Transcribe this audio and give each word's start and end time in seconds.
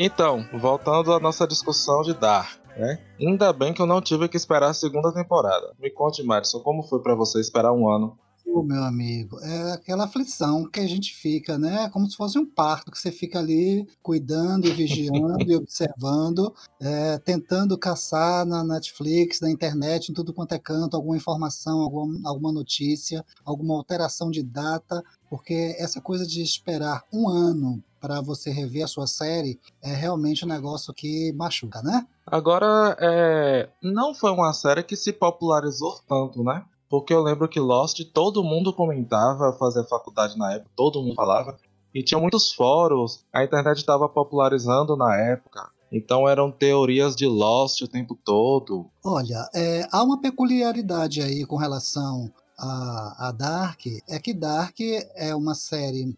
Então, 0.00 0.48
voltando 0.52 1.12
à 1.12 1.18
nossa 1.18 1.44
discussão 1.44 2.02
de 2.02 2.14
Dark, 2.14 2.56
né? 2.76 3.04
Ainda 3.20 3.52
bem 3.52 3.74
que 3.74 3.82
eu 3.82 3.86
não 3.86 4.00
tive 4.00 4.28
que 4.28 4.36
esperar 4.36 4.68
a 4.68 4.74
segunda 4.74 5.12
temporada. 5.12 5.74
Me 5.76 5.90
conte, 5.90 6.22
Madison, 6.22 6.60
como 6.60 6.84
foi 6.84 7.02
para 7.02 7.16
você 7.16 7.40
esperar 7.40 7.72
um 7.72 7.90
ano? 7.90 8.16
Meu 8.62 8.82
amigo, 8.82 9.38
é 9.40 9.72
aquela 9.72 10.04
aflição 10.04 10.68
que 10.68 10.80
a 10.80 10.86
gente 10.86 11.14
fica, 11.14 11.58
né? 11.58 11.88
Como 11.90 12.08
se 12.08 12.16
fosse 12.16 12.38
um 12.38 12.46
parto, 12.46 12.90
que 12.90 12.98
você 12.98 13.10
fica 13.10 13.38
ali 13.38 13.86
cuidando 14.02 14.66
e 14.66 14.70
vigiando 14.72 15.50
e 15.50 15.56
observando, 15.56 16.54
é, 16.80 17.18
tentando 17.18 17.78
caçar 17.78 18.44
na 18.46 18.64
Netflix, 18.64 19.40
na 19.40 19.50
internet, 19.50 20.10
em 20.10 20.14
tudo 20.14 20.32
quanto 20.32 20.52
é 20.52 20.58
canto, 20.58 20.96
alguma 20.96 21.16
informação, 21.16 21.80
alguma, 21.80 22.28
alguma 22.28 22.52
notícia, 22.52 23.24
alguma 23.44 23.74
alteração 23.74 24.30
de 24.30 24.42
data, 24.42 25.02
porque 25.28 25.76
essa 25.78 26.00
coisa 26.00 26.26
de 26.26 26.42
esperar 26.42 27.04
um 27.12 27.28
ano 27.28 27.82
para 28.00 28.20
você 28.20 28.50
rever 28.50 28.84
a 28.84 28.88
sua 28.88 29.06
série 29.06 29.58
é 29.82 29.92
realmente 29.92 30.44
um 30.44 30.48
negócio 30.48 30.94
que 30.94 31.32
machuca, 31.32 31.82
né? 31.82 32.06
Agora, 32.26 32.96
é... 33.00 33.68
não 33.82 34.14
foi 34.14 34.30
uma 34.30 34.52
série 34.52 34.82
que 34.82 34.96
se 34.96 35.12
popularizou 35.12 35.98
tanto, 36.06 36.42
né? 36.42 36.64
Porque 36.88 37.12
eu 37.12 37.22
lembro 37.22 37.48
que 37.48 37.60
Lost 37.60 38.00
todo 38.12 38.42
mundo 38.42 38.72
comentava, 38.72 39.52
fazia 39.52 39.84
faculdade 39.84 40.38
na 40.38 40.54
época, 40.54 40.70
todo 40.74 41.02
mundo 41.02 41.14
falava. 41.14 41.56
E 41.94 42.02
tinha 42.02 42.20
muitos 42.20 42.52
fóruns, 42.52 43.24
a 43.32 43.44
internet 43.44 43.78
estava 43.78 44.08
popularizando 44.08 44.96
na 44.96 45.14
época. 45.16 45.70
Então 45.90 46.28
eram 46.28 46.50
teorias 46.50 47.16
de 47.16 47.26
Lost 47.26 47.80
o 47.82 47.88
tempo 47.88 48.16
todo. 48.24 48.86
Olha, 49.04 49.48
é, 49.54 49.86
há 49.90 50.02
uma 50.02 50.20
peculiaridade 50.20 51.22
aí 51.22 51.44
com 51.44 51.56
relação 51.56 52.30
a, 52.58 53.28
a 53.28 53.32
Dark, 53.32 53.86
é 54.08 54.18
que 54.18 54.34
Dark 54.34 54.76
é 55.14 55.34
uma 55.34 55.54
série 55.54 56.14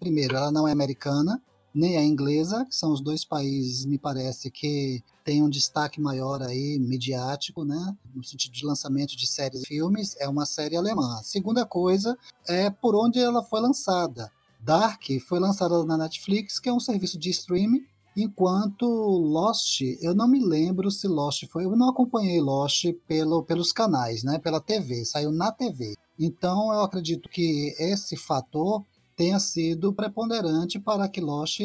primeiro, 0.00 0.36
ela 0.36 0.50
não 0.50 0.66
é 0.66 0.72
americana, 0.72 1.40
nem 1.74 1.96
é 1.96 2.04
inglesa, 2.04 2.64
que 2.64 2.74
são 2.74 2.92
os 2.92 3.00
dois 3.00 3.24
países, 3.24 3.84
me 3.84 3.98
parece, 3.98 4.50
que 4.50 5.02
têm 5.24 5.42
um 5.42 5.48
destaque 5.48 6.00
maior 6.00 6.42
aí, 6.42 6.78
midiático, 6.78 7.64
né? 7.64 7.96
No 8.14 8.24
sentido 8.24 8.52
de 8.52 8.64
lançamento 8.64 9.16
de 9.16 9.26
séries 9.26 9.62
e 9.62 9.66
filmes, 9.66 10.16
é 10.18 10.28
uma 10.28 10.46
série 10.46 10.76
alemã. 10.76 11.18
A 11.18 11.22
segunda 11.22 11.64
coisa 11.64 12.16
é 12.46 12.70
por 12.70 12.94
onde 12.94 13.18
ela 13.18 13.42
foi 13.42 13.60
lançada. 13.60 14.30
Dark 14.60 15.02
foi 15.26 15.40
lançada 15.40 15.84
na 15.84 15.96
Netflix, 15.96 16.60
que 16.60 16.68
é 16.68 16.72
um 16.72 16.80
serviço 16.80 17.18
de 17.18 17.30
streaming, 17.30 17.84
enquanto 18.16 18.86
Lost, 18.86 19.80
eu 20.00 20.14
não 20.14 20.28
me 20.28 20.44
lembro 20.44 20.90
se 20.90 21.08
Lost 21.08 21.46
foi, 21.50 21.64
eu 21.64 21.76
não 21.76 21.90
acompanhei 21.90 22.40
Lost 22.40 22.84
pelo, 23.06 23.42
pelos 23.42 23.72
canais, 23.72 24.22
né? 24.22 24.38
Pela 24.38 24.60
TV, 24.60 25.04
saiu 25.04 25.32
na 25.32 25.50
TV. 25.50 25.94
Então 26.18 26.72
eu 26.72 26.80
acredito 26.82 27.28
que 27.28 27.74
esse 27.78 28.16
fator 28.16 28.84
tenha 29.16 29.38
sido 29.38 29.92
preponderante 29.92 30.78
para 30.78 31.08
que 31.08 31.20
Lost 31.20 31.60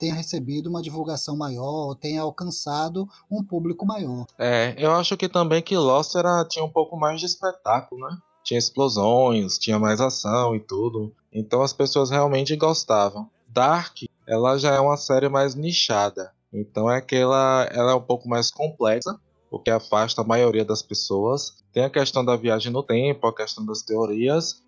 tenha 0.00 0.14
recebido 0.14 0.70
uma 0.70 0.80
divulgação 0.80 1.36
maior, 1.36 1.94
tenha 1.94 2.22
alcançado 2.22 3.06
um 3.30 3.44
público 3.44 3.84
maior. 3.86 4.24
É, 4.38 4.74
eu 4.78 4.90
acho 4.92 5.14
que 5.16 5.28
também 5.28 5.62
que 5.62 5.76
Lost 5.76 6.14
era, 6.14 6.44
tinha 6.48 6.64
um 6.64 6.72
pouco 6.72 6.96
mais 6.96 7.20
de 7.20 7.26
espetáculo, 7.26 8.00
né? 8.08 8.16
Tinha 8.42 8.58
explosões, 8.58 9.58
tinha 9.58 9.78
mais 9.78 10.00
ação 10.00 10.56
e 10.56 10.60
tudo. 10.60 11.14
Então 11.30 11.62
as 11.62 11.74
pessoas 11.74 12.08
realmente 12.10 12.56
gostavam. 12.56 13.28
Dark, 13.46 13.98
ela 14.26 14.56
já 14.56 14.74
é 14.74 14.80
uma 14.80 14.96
série 14.96 15.28
mais 15.28 15.54
nichada. 15.54 16.32
Então 16.52 16.90
é 16.90 16.96
aquela, 16.96 17.68
ela 17.70 17.92
é 17.92 17.94
um 17.94 18.00
pouco 18.00 18.26
mais 18.26 18.50
complexa, 18.50 19.14
o 19.50 19.58
que 19.58 19.70
afasta 19.70 20.22
a 20.22 20.26
maioria 20.26 20.64
das 20.64 20.82
pessoas. 20.82 21.62
Tem 21.74 21.84
a 21.84 21.90
questão 21.90 22.24
da 22.24 22.36
viagem 22.36 22.72
no 22.72 22.82
tempo, 22.82 23.26
a 23.26 23.34
questão 23.34 23.64
das 23.66 23.82
teorias, 23.82 24.62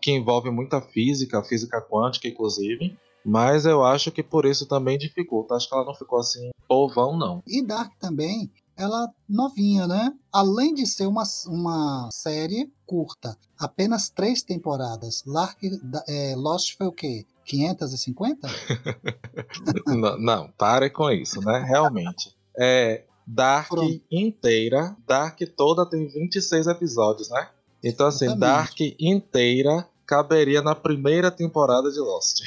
que 0.00 0.12
envolve 0.12 0.48
muita 0.50 0.80
física, 0.80 1.42
física 1.42 1.82
quântica, 1.82 2.28
inclusive. 2.28 2.96
Mas 3.28 3.66
eu 3.66 3.84
acho 3.84 4.12
que 4.12 4.22
por 4.22 4.46
isso 4.46 4.66
também 4.66 4.96
dificulta. 4.96 5.54
Acho 5.54 5.68
que 5.68 5.74
ela 5.74 5.84
não 5.84 5.94
ficou 5.94 6.20
assim 6.20 6.50
povão, 6.68 7.18
não. 7.18 7.42
E 7.44 7.60
Dark 7.60 7.92
também, 7.98 8.48
ela 8.76 9.10
novinha, 9.28 9.88
né? 9.88 10.12
Além 10.32 10.72
de 10.72 10.86
ser 10.86 11.06
uma, 11.06 11.24
uma 11.48 12.08
série 12.12 12.72
curta, 12.86 13.36
apenas 13.58 14.08
três 14.08 14.44
temporadas. 14.44 15.24
Lark, 15.26 15.58
é, 16.08 16.34
Lost 16.36 16.76
foi 16.76 16.86
o 16.86 16.92
quê? 16.92 17.26
550? 17.44 18.48
não, 19.88 20.18
não, 20.18 20.50
pare 20.56 20.88
com 20.88 21.10
isso, 21.10 21.40
né? 21.40 21.64
Realmente. 21.66 22.36
É, 22.56 23.04
Dark 23.26 23.70
Pronto. 23.70 24.00
inteira, 24.08 24.96
Dark 25.04 25.40
toda 25.56 25.84
tem 25.84 26.06
26 26.06 26.68
episódios, 26.68 27.28
né? 27.28 27.48
Então, 27.82 28.06
assim, 28.06 28.26
Exatamente. 28.26 28.40
Dark 28.40 28.80
inteira 29.00 29.88
caberia 30.06 30.62
na 30.62 30.74
primeira 30.74 31.30
temporada 31.30 31.90
de 31.90 31.98
Lost. 31.98 32.40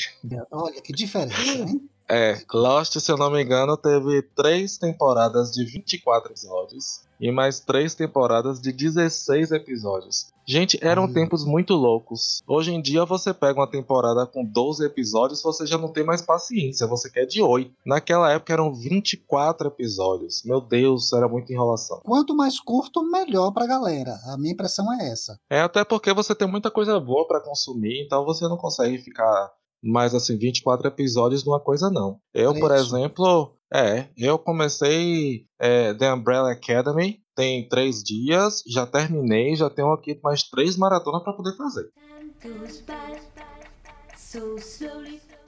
Olha 0.52 0.82
que 0.82 0.94
diferença, 0.94 1.42
hein? 1.42 1.90
É, 2.12 2.42
Lost, 2.52 3.00
se 3.00 3.12
eu 3.12 3.18
não 3.18 3.30
me 3.30 3.40
engano, 3.40 3.78
teve 3.78 4.24
três 4.36 4.80
temporadas 4.80 5.52
de 5.52 5.64
24 5.64 6.32
episódios 6.32 7.02
e 7.22 7.32
mais 7.32 7.60
três 7.60 7.94
temporadas 7.94 8.60
de 8.60 8.72
16 8.72 9.52
episódios. 9.52 10.34
Gente, 10.50 10.80
eram 10.82 11.04
hum. 11.04 11.14
tempos 11.14 11.46
muito 11.46 11.76
loucos. 11.76 12.42
Hoje 12.48 12.74
em 12.74 12.82
dia 12.82 13.06
você 13.06 13.32
pega 13.32 13.60
uma 13.60 13.70
temporada 13.70 14.26
com 14.26 14.44
12 14.44 14.84
episódios, 14.84 15.44
você 15.44 15.64
já 15.68 15.78
não 15.78 15.90
tem 15.90 16.04
mais 16.04 16.24
paciência, 16.24 16.88
você 16.88 17.08
quer 17.08 17.28
de 17.28 17.40
8. 17.40 17.72
Naquela 17.86 18.32
época 18.32 18.52
eram 18.52 18.74
24 18.74 19.68
episódios. 19.68 20.42
Meu 20.44 20.60
Deus, 20.60 21.14
era 21.14 21.28
muita 21.28 21.54
enrolação. 21.54 22.02
Quanto 22.04 22.36
mais 22.36 22.60
curto, 22.60 23.04
melhor 23.04 23.52
pra 23.52 23.68
galera. 23.68 24.18
A 24.26 24.38
minha 24.40 24.54
impressão 24.54 24.92
é 24.92 25.12
essa. 25.12 25.40
É 25.52 25.62
até 25.62 25.84
porque 25.84 26.12
você 26.16 26.34
tem 26.34 26.48
muita 26.48 26.72
coisa 26.72 27.00
boa 27.00 27.28
para 27.28 27.42
consumir, 27.42 28.04
então 28.04 28.26
você 28.26 28.48
não 28.48 28.58
consegue 28.58 28.98
ficar 28.98 29.52
mais 29.84 30.16
assim 30.16 30.36
24 30.36 30.88
episódios 30.88 31.46
numa 31.46 31.60
coisa 31.60 31.92
não. 31.92 32.18
Eu, 32.34 32.56
por 32.56 32.72
exemplo, 32.72 33.54
é, 33.72 34.08
eu 34.18 34.40
comecei 34.40 35.46
é, 35.60 35.94
The 35.94 36.12
Umbrella 36.12 36.52
Academy, 36.52 37.20
tem 37.40 37.66
três 37.70 38.04
dias, 38.04 38.62
já 38.68 38.86
terminei, 38.86 39.56
já 39.56 39.70
tenho 39.70 39.94
aqui 39.94 40.20
mais 40.22 40.44
três 40.44 40.76
maratonas 40.76 41.24
para 41.24 41.32
poder 41.32 41.56
fazer. 41.56 41.90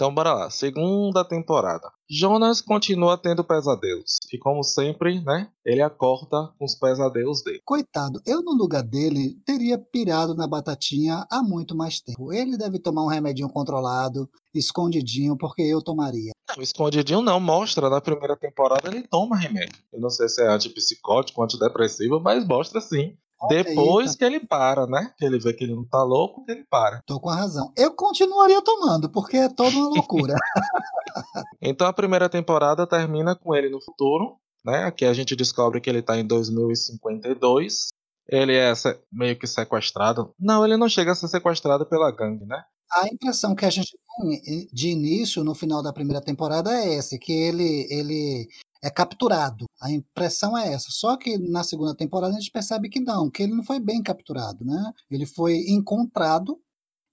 Então 0.02 0.12
bora 0.12 0.34
lá, 0.34 0.50
segunda 0.50 1.24
temporada. 1.24 1.92
Jonas 2.10 2.60
continua 2.60 3.20
tendo 3.20 3.44
pesadelos. 3.44 4.18
E 4.34 4.38
como 4.40 4.64
sempre, 4.64 5.24
né? 5.24 5.48
Ele 5.64 5.80
acorda 5.80 6.52
com 6.58 6.66
os 6.66 6.74
pesadelos 6.74 7.44
dele. 7.44 7.62
Coitado, 7.64 8.20
eu 8.26 8.42
no 8.42 8.52
lugar 8.52 8.82
dele 8.82 9.36
teria 9.46 9.78
pirado 9.78 10.34
na 10.34 10.48
batatinha 10.48 11.24
há 11.30 11.44
muito 11.44 11.76
mais 11.76 12.02
tempo. 12.02 12.34
Ele 12.34 12.58
deve 12.58 12.80
tomar 12.80 13.04
um 13.04 13.10
remedinho 13.10 13.48
controlado, 13.48 14.28
escondidinho, 14.56 15.38
porque 15.38 15.62
eu 15.62 15.84
tomaria. 15.84 16.32
Não, 16.50 16.64
escondidinho 16.64 17.22
não, 17.22 17.40
mostra 17.40 17.88
na 17.88 18.02
primeira 18.02 18.36
temporada 18.36 18.88
ele 18.88 19.08
toma 19.08 19.38
remédio. 19.38 19.78
Eu 19.94 20.02
não 20.02 20.10
sei 20.10 20.28
se 20.28 20.42
é 20.42 20.48
antipsicótico, 20.48 21.44
antidepressivo, 21.44 22.20
mas 22.20 22.44
mostra 22.48 22.82
sim. 22.82 23.16
Depois 23.50 24.16
que 24.16 24.24
ele 24.24 24.40
para, 24.40 24.86
né? 24.86 25.14
Que 25.18 25.26
ele 25.26 25.40
vê 25.40 25.54
que 25.54 25.64
ele 25.64 25.76
não 25.76 25.86
tá 25.86 26.04
louco, 26.04 26.46
que 26.46 26.52
ele 26.52 26.66
para. 26.70 27.02
Tô 27.06 27.20
com 27.20 27.30
a 27.30 27.36
razão. 27.36 27.72
Eu 27.78 27.94
continuaria 27.94 28.62
tomando, 28.62 29.10
porque 29.10 29.38
é 29.38 29.50
toda 29.50 29.76
uma 29.76 29.90
loucura. 29.90 30.36
então 31.62 31.88
a 31.88 31.94
primeira 31.94 32.30
temporada 32.30 32.86
termina 32.86 33.36
com 33.36 33.56
ele 33.56 33.70
no 33.70 33.82
futuro, 33.82 34.38
né? 34.64 34.84
Aqui 34.84 35.06
a 35.06 35.14
gente 35.14 35.36
descobre 35.36 35.82
que 35.82 35.90
ele 35.90 36.02
tá 36.02 36.18
em 36.18 36.26
2052. 36.26 37.90
Ele 38.30 38.56
é 38.56 38.74
meio 39.12 39.38
que 39.38 39.48
sequestrado. 39.48 40.34
Não, 40.40 40.64
ele 40.64 40.78
não 40.78 40.88
chega 40.88 41.12
a 41.12 41.16
ser 41.16 41.28
sequestrado 41.28 41.86
pela 41.86 42.12
gangue, 42.12 42.46
né? 42.46 42.64
A 42.92 43.08
impressão 43.08 43.56
que 43.56 43.66
a 43.66 43.70
gente 43.70 43.98
tem 44.18 44.68
de 44.72 44.90
início, 44.90 45.44
no 45.44 45.56
final 45.56 45.82
da 45.82 45.94
primeira 45.94 46.22
temporada, 46.22 46.74
é 46.74 46.96
esse, 46.96 47.18
que 47.18 47.32
ele, 47.32 47.88
ele 47.90 48.48
é 48.84 48.90
capturado. 48.90 49.66
A 49.82 49.92
impressão 49.92 50.58
é 50.58 50.74
essa. 50.74 50.88
Só 50.90 51.18
que 51.18 51.38
na 51.38 51.64
segunda 51.64 51.96
temporada 51.96 52.36
a 52.36 52.40
gente 52.40 52.52
percebe 52.52 52.90
que 52.90 53.00
não, 53.00 53.30
que 53.30 53.44
ele 53.44 53.56
não 53.56 53.64
foi 53.64 53.80
bem 53.80 54.02
capturado, 54.04 54.64
né? 54.64 54.94
Ele 55.10 55.26
foi 55.26 55.58
encontrado 55.68 56.60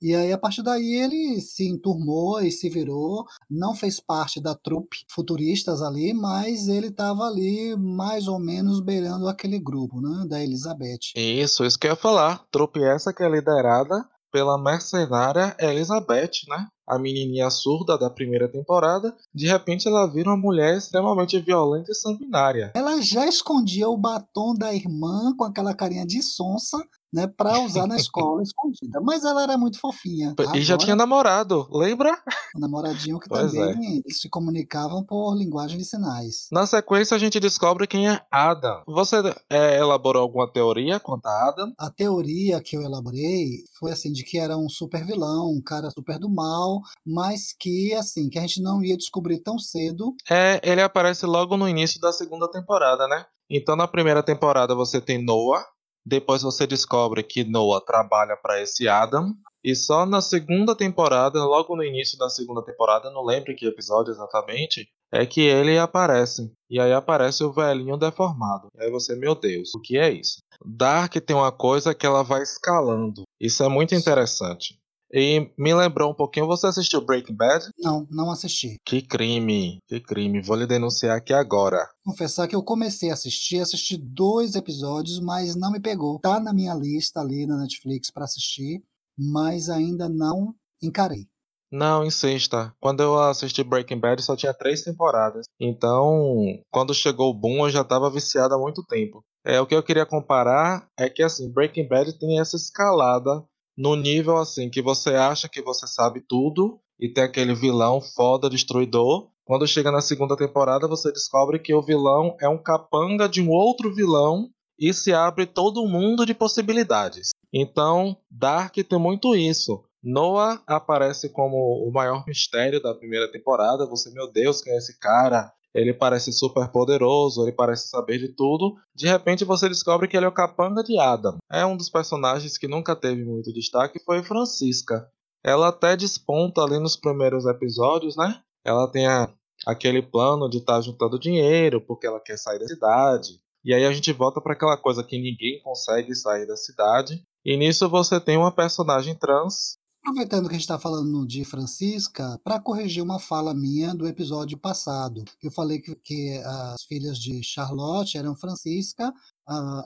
e 0.00 0.14
aí, 0.14 0.32
a 0.32 0.38
partir 0.38 0.62
daí, 0.62 0.94
ele 0.94 1.40
se 1.40 1.66
enturmou 1.66 2.40
e 2.40 2.52
se 2.52 2.68
virou, 2.68 3.26
não 3.50 3.74
fez 3.74 3.98
parte 3.98 4.40
da 4.40 4.54
trupe 4.54 4.98
futuristas 5.10 5.82
ali, 5.82 6.14
mas 6.14 6.68
ele 6.68 6.86
estava 6.86 7.24
ali 7.24 7.76
mais 7.76 8.28
ou 8.28 8.38
menos 8.38 8.80
beirando 8.80 9.26
aquele 9.26 9.58
grupo, 9.58 10.00
né, 10.00 10.24
da 10.28 10.42
Elizabeth. 10.42 11.12
Isso, 11.16 11.64
isso 11.64 11.78
que 11.78 11.88
eu 11.88 11.92
ia 11.92 11.96
falar. 11.96 12.44
Trupe 12.50 12.80
essa 12.80 13.12
que 13.12 13.24
é 13.24 13.28
liderada 13.28 14.08
pela 14.30 14.62
mercenária 14.62 15.56
Elizabeth, 15.58 16.46
né? 16.48 16.66
a 16.88 16.98
menininha 16.98 17.50
surda 17.50 17.98
da 17.98 18.08
primeira 18.08 18.48
temporada, 18.50 19.14
de 19.34 19.46
repente 19.46 19.86
ela 19.86 20.06
vira 20.06 20.30
uma 20.30 20.36
mulher 20.36 20.76
extremamente 20.76 21.38
violenta 21.38 21.92
e 21.92 21.94
sanguinária. 21.94 22.72
Ela 22.74 23.00
já 23.02 23.26
escondia 23.26 23.88
o 23.88 23.96
batom 23.96 24.54
da 24.54 24.72
irmã 24.72 25.34
com 25.36 25.44
aquela 25.44 25.74
carinha 25.74 26.06
de 26.06 26.22
sonsa 26.22 26.78
né, 27.12 27.26
para 27.26 27.60
usar 27.60 27.86
na 27.86 27.96
escola 27.96 28.42
escondida. 28.42 29.00
Mas 29.00 29.24
ela 29.24 29.42
era 29.42 29.56
muito 29.56 29.80
fofinha. 29.80 30.34
E 30.54 30.62
já 30.62 30.76
tinha 30.76 30.96
namorado, 30.96 31.68
lembra? 31.70 32.16
O 32.54 32.60
namoradinho 32.60 33.18
que 33.18 33.28
pois 33.28 33.52
também 33.52 34.02
é. 34.06 34.12
se 34.12 34.28
comunicavam 34.28 35.04
por 35.04 35.34
linguagem 35.34 35.78
de 35.78 35.84
sinais. 35.84 36.48
Na 36.52 36.66
sequência, 36.66 37.14
a 37.14 37.18
gente 37.18 37.40
descobre 37.40 37.86
quem 37.86 38.08
é 38.08 38.20
Adam. 38.30 38.82
Você 38.86 39.16
é, 39.50 39.78
elaborou 39.78 40.22
alguma 40.22 40.50
teoria 40.50 41.00
quanto 41.00 41.26
a 41.26 41.48
Adam? 41.48 41.72
A 41.78 41.90
teoria 41.90 42.60
que 42.60 42.76
eu 42.76 42.82
elaborei 42.82 43.64
foi 43.78 43.92
assim, 43.92 44.12
de 44.12 44.24
que 44.24 44.38
era 44.38 44.56
um 44.56 44.68
super 44.68 45.04
vilão, 45.04 45.50
um 45.50 45.62
cara 45.62 45.90
super 45.90 46.18
do 46.18 46.28
mal, 46.28 46.80
mas 47.06 47.54
que, 47.58 47.94
assim, 47.94 48.28
que 48.28 48.38
a 48.38 48.42
gente 48.42 48.62
não 48.62 48.82
ia 48.82 48.96
descobrir 48.96 49.40
tão 49.40 49.58
cedo. 49.58 50.14
É, 50.30 50.60
ele 50.62 50.82
aparece 50.82 51.26
logo 51.26 51.56
no 51.56 51.68
início 51.68 52.00
da 52.00 52.12
segunda 52.12 52.50
temporada, 52.50 53.06
né? 53.08 53.24
Então, 53.50 53.74
na 53.74 53.88
primeira 53.88 54.22
temporada, 54.22 54.74
você 54.74 55.00
tem 55.00 55.24
Noah, 55.24 55.64
depois 56.08 56.42
você 56.42 56.66
descobre 56.66 57.22
que 57.22 57.44
Noah 57.44 57.84
trabalha 57.84 58.36
para 58.36 58.60
esse 58.62 58.88
Adam. 58.88 59.34
E 59.62 59.74
só 59.74 60.06
na 60.06 60.20
segunda 60.20 60.74
temporada, 60.74 61.44
logo 61.44 61.76
no 61.76 61.84
início 61.84 62.16
da 62.16 62.30
segunda 62.30 62.62
temporada, 62.62 63.10
não 63.10 63.24
lembro 63.24 63.54
que 63.54 63.66
episódio 63.66 64.12
exatamente, 64.12 64.88
é 65.12 65.26
que 65.26 65.42
ele 65.42 65.78
aparece. 65.78 66.50
E 66.70 66.80
aí 66.80 66.92
aparece 66.92 67.44
o 67.44 67.52
velhinho 67.52 67.96
deformado. 67.96 68.68
E 68.74 68.84
aí 68.84 68.90
você, 68.90 69.14
meu 69.14 69.34
Deus, 69.34 69.74
o 69.74 69.80
que 69.80 69.98
é 69.98 70.10
isso? 70.10 70.38
Dark 70.64 71.14
tem 71.14 71.36
uma 71.36 71.52
coisa 71.52 71.94
que 71.94 72.06
ela 72.06 72.22
vai 72.22 72.42
escalando. 72.42 73.22
Isso 73.40 73.62
é 73.62 73.68
muito 73.68 73.94
interessante. 73.94 74.78
E 75.12 75.50
me 75.56 75.74
lembrou 75.74 76.10
um 76.10 76.14
pouquinho, 76.14 76.46
você 76.46 76.66
assistiu 76.66 77.00
Breaking 77.00 77.34
Bad? 77.34 77.70
Não, 77.78 78.06
não 78.10 78.30
assisti. 78.30 78.76
Que 78.84 79.00
crime, 79.00 79.78
que 79.86 80.00
crime. 80.00 80.42
Vou 80.42 80.56
lhe 80.56 80.66
denunciar 80.66 81.16
aqui 81.16 81.32
agora. 81.32 81.88
Confessar 82.04 82.46
que 82.46 82.54
eu 82.54 82.62
comecei 82.62 83.10
a 83.10 83.14
assistir, 83.14 83.60
assisti 83.60 83.96
dois 83.96 84.54
episódios, 84.54 85.18
mas 85.20 85.56
não 85.56 85.72
me 85.72 85.80
pegou. 85.80 86.18
Tá 86.20 86.38
na 86.38 86.52
minha 86.52 86.74
lista 86.74 87.20
ali 87.20 87.46
na 87.46 87.56
Netflix 87.56 88.10
para 88.10 88.24
assistir, 88.24 88.82
mas 89.18 89.70
ainda 89.70 90.08
não 90.08 90.54
encarei. 90.82 91.26
Não, 91.70 92.04
insista. 92.04 92.74
Quando 92.80 93.02
eu 93.02 93.18
assisti 93.20 93.62
Breaking 93.62 94.00
Bad 94.00 94.22
só 94.22 94.34
tinha 94.34 94.54
três 94.54 94.82
temporadas. 94.82 95.46
Então, 95.60 96.42
quando 96.70 96.94
chegou 96.94 97.30
o 97.30 97.34
boom, 97.34 97.66
eu 97.66 97.70
já 97.70 97.82
estava 97.82 98.10
viciado 98.10 98.54
há 98.54 98.58
muito 98.58 98.82
tempo. 98.84 99.22
É, 99.44 99.60
o 99.60 99.66
que 99.66 99.74
eu 99.74 99.82
queria 99.82 100.06
comparar 100.06 100.88
é 100.98 101.08
que 101.08 101.22
assim, 101.22 101.50
Breaking 101.52 101.88
Bad 101.88 102.18
tem 102.18 102.40
essa 102.40 102.56
escalada 102.56 103.44
no 103.78 103.94
nível 103.94 104.36
assim 104.36 104.68
que 104.68 104.82
você 104.82 105.10
acha 105.10 105.48
que 105.48 105.62
você 105.62 105.86
sabe 105.86 106.20
tudo 106.20 106.80
e 106.98 107.08
tem 107.08 107.22
aquele 107.22 107.54
vilão 107.54 108.00
foda, 108.00 108.50
destruidor. 108.50 109.28
Quando 109.44 109.68
chega 109.68 109.92
na 109.92 110.00
segunda 110.00 110.36
temporada, 110.36 110.88
você 110.88 111.12
descobre 111.12 111.60
que 111.60 111.72
o 111.72 111.80
vilão 111.80 112.36
é 112.40 112.48
um 112.48 112.60
capanga 112.60 113.28
de 113.28 113.40
um 113.40 113.50
outro 113.50 113.94
vilão 113.94 114.50
e 114.76 114.92
se 114.92 115.12
abre 115.12 115.46
todo 115.46 115.80
um 115.80 115.88
mundo 115.88 116.26
de 116.26 116.34
possibilidades. 116.34 117.30
Então, 117.54 118.16
Dark 118.28 118.74
tem 118.74 118.98
muito 118.98 119.36
isso. 119.36 119.84
Noah 120.02 120.60
aparece 120.66 121.28
como 121.28 121.56
o 121.56 121.92
maior 121.92 122.24
mistério 122.26 122.82
da 122.82 122.94
primeira 122.94 123.30
temporada. 123.30 123.86
Você, 123.86 124.10
meu 124.10 124.30
Deus, 124.30 124.60
quem 124.60 124.72
é 124.72 124.78
esse 124.78 124.98
cara? 124.98 125.52
Ele 125.74 125.92
parece 125.92 126.32
super 126.32 126.68
poderoso, 126.68 127.42
ele 127.42 127.52
parece 127.52 127.88
saber 127.88 128.18
de 128.18 128.28
tudo. 128.28 128.74
De 128.94 129.06
repente 129.06 129.44
você 129.44 129.68
descobre 129.68 130.08
que 130.08 130.16
ele 130.16 130.26
é 130.26 130.28
o 130.28 130.32
capanga 130.32 130.82
de 130.82 130.98
Adam. 130.98 131.36
É 131.50 131.64
um 131.64 131.76
dos 131.76 131.88
personagens 131.88 132.56
que 132.56 132.68
nunca 132.68 132.96
teve 132.96 133.24
muito 133.24 133.52
destaque, 133.52 134.02
foi 134.04 134.22
Francisca. 134.22 135.08
Ela 135.44 135.68
até 135.68 135.96
desponta 135.96 136.62
ali 136.62 136.78
nos 136.78 136.96
primeiros 136.96 137.46
episódios, 137.46 138.16
né? 138.16 138.40
Ela 138.64 138.90
tem 138.90 139.06
a, 139.06 139.32
aquele 139.66 140.02
plano 140.02 140.48
de 140.48 140.58
estar 140.58 140.74
tá 140.74 140.80
juntando 140.80 141.18
dinheiro 141.18 141.80
porque 141.80 142.06
ela 142.06 142.20
quer 142.20 142.36
sair 142.36 142.58
da 142.58 142.66
cidade. 142.66 143.40
E 143.64 143.74
aí 143.74 143.84
a 143.84 143.92
gente 143.92 144.12
volta 144.12 144.40
para 144.40 144.54
aquela 144.54 144.76
coisa 144.76 145.04
que 145.04 145.18
ninguém 145.18 145.60
consegue 145.62 146.14
sair 146.14 146.46
da 146.46 146.56
cidade. 146.56 147.22
E 147.44 147.56
nisso 147.56 147.88
você 147.88 148.20
tem 148.20 148.36
uma 148.36 148.52
personagem 148.52 149.14
trans 149.14 149.77
Aproveitando 150.08 150.48
que 150.48 150.54
a 150.54 150.58
gente 150.58 150.62
está 150.62 150.78
falando 150.78 151.26
de 151.26 151.44
Francisca, 151.44 152.40
para 152.42 152.58
corrigir 152.58 153.02
uma 153.02 153.18
fala 153.18 153.52
minha 153.52 153.94
do 153.94 154.08
episódio 154.08 154.56
passado, 154.56 155.22
eu 155.42 155.50
falei 155.50 155.80
que, 155.80 155.94
que 155.96 156.38
as 156.38 156.82
filhas 156.84 157.18
de 157.18 157.42
Charlotte 157.42 158.16
eram 158.16 158.34
Francisca, 158.34 159.12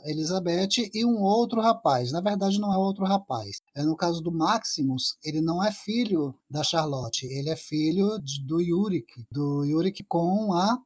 Elizabeth 0.04 0.90
e 0.94 1.04
um 1.04 1.20
outro 1.20 1.60
rapaz. 1.60 2.12
Na 2.12 2.20
verdade, 2.20 2.60
não 2.60 2.72
é 2.72 2.76
outro 2.78 3.04
rapaz. 3.04 3.62
É 3.74 3.82
no 3.82 3.96
caso 3.96 4.22
do 4.22 4.30
Maximus, 4.30 5.16
ele 5.24 5.40
não 5.40 5.62
é 5.62 5.72
filho 5.72 6.32
da 6.48 6.62
Charlotte, 6.62 7.26
ele 7.26 7.50
é 7.50 7.56
filho 7.56 8.16
de, 8.20 8.46
do 8.46 8.60
Yurik, 8.60 9.26
do 9.28 9.64
Yurik 9.64 10.04
com 10.04 10.52
a 10.52 10.78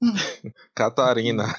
Catarina. 0.74 1.54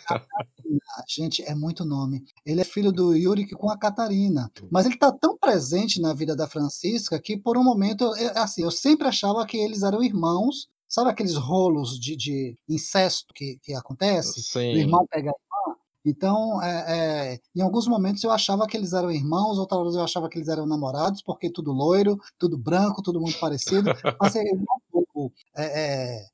Gente, 1.07 1.43
é 1.43 1.55
muito 1.55 1.85
nome. 1.85 2.23
Ele 2.45 2.61
é 2.61 2.63
filho 2.63 2.91
do 2.91 3.13
Yurik 3.13 3.53
com 3.55 3.69
a 3.69 3.77
Catarina. 3.77 4.51
Mas 4.71 4.85
ele 4.85 4.95
está 4.95 5.11
tão 5.11 5.37
presente 5.37 6.01
na 6.01 6.13
vida 6.13 6.35
da 6.35 6.47
Francisca 6.47 7.19
que, 7.19 7.37
por 7.37 7.57
um 7.57 7.63
momento, 7.63 8.03
eu, 8.17 8.31
assim, 8.35 8.63
eu 8.63 8.71
sempre 8.71 9.07
achava 9.07 9.45
que 9.45 9.57
eles 9.57 9.83
eram 9.83 10.03
irmãos. 10.03 10.67
Sabe 10.87 11.09
aqueles 11.09 11.35
rolos 11.35 11.99
de, 11.99 12.15
de 12.15 12.55
incesto 12.69 13.33
que, 13.33 13.59
que 13.61 13.73
acontece? 13.73 14.41
Sim. 14.41 14.73
O 14.73 14.77
irmão 14.77 15.05
pega 15.09 15.31
a 15.31 15.33
irmã? 15.33 15.77
Então, 16.05 16.61
é, 16.63 16.85
é, 17.33 17.39
em 17.53 17.61
alguns 17.61 17.85
momentos 17.85 18.23
eu 18.23 18.31
achava 18.31 18.65
que 18.65 18.77
eles 18.77 18.93
eram 18.93 19.11
irmãos, 19.11 19.57
outras 19.57 19.81
vezes 19.81 19.97
eu 19.97 20.03
achava 20.03 20.29
que 20.29 20.37
eles 20.37 20.47
eram 20.47 20.65
namorados, 20.65 21.21
porque 21.21 21.51
tudo 21.51 21.73
loiro, 21.73 22.17
tudo 22.39 22.57
branco, 22.57 23.01
tudo 23.01 23.19
muito 23.19 23.37
parecido. 23.37 23.89
Mas 24.21 24.33
é, 24.37 24.41
um 24.41 24.65
pouco 24.89 25.33
é, 25.57 26.25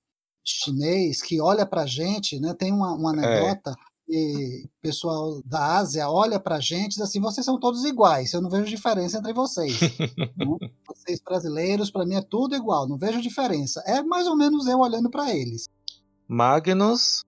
chinês 0.43 1.21
que 1.21 1.39
olha 1.41 1.65
para 1.65 1.83
a 1.83 1.87
gente, 1.87 2.39
né? 2.39 2.53
Tem 2.53 2.71
uma, 2.71 2.93
uma 2.93 3.15
é. 3.15 3.25
anedota 3.25 3.71
é. 4.09 4.13
e 4.13 4.65
o 4.65 4.81
pessoal 4.81 5.41
da 5.45 5.77
Ásia 5.77 6.09
olha 6.09 6.39
para 6.39 6.55
a 6.55 6.59
gente 6.59 6.85
e 6.85 6.89
diz 6.89 7.01
assim: 7.01 7.21
vocês 7.21 7.45
são 7.45 7.59
todos 7.59 7.83
iguais, 7.85 8.33
eu 8.33 8.41
não 8.41 8.49
vejo 8.49 8.65
diferença 8.65 9.17
entre 9.17 9.33
vocês. 9.33 9.79
né? 9.81 9.89
Vocês 10.87 11.19
brasileiros, 11.19 11.91
para 11.91 12.05
mim 12.05 12.15
é 12.15 12.21
tudo 12.21 12.55
igual, 12.55 12.87
não 12.87 12.97
vejo 12.97 13.21
diferença. 13.21 13.83
É 13.85 14.01
mais 14.01 14.25
ou 14.25 14.37
menos 14.37 14.67
eu 14.67 14.79
olhando 14.79 15.09
para 15.09 15.35
eles. 15.35 15.67
Magnus, 16.27 17.25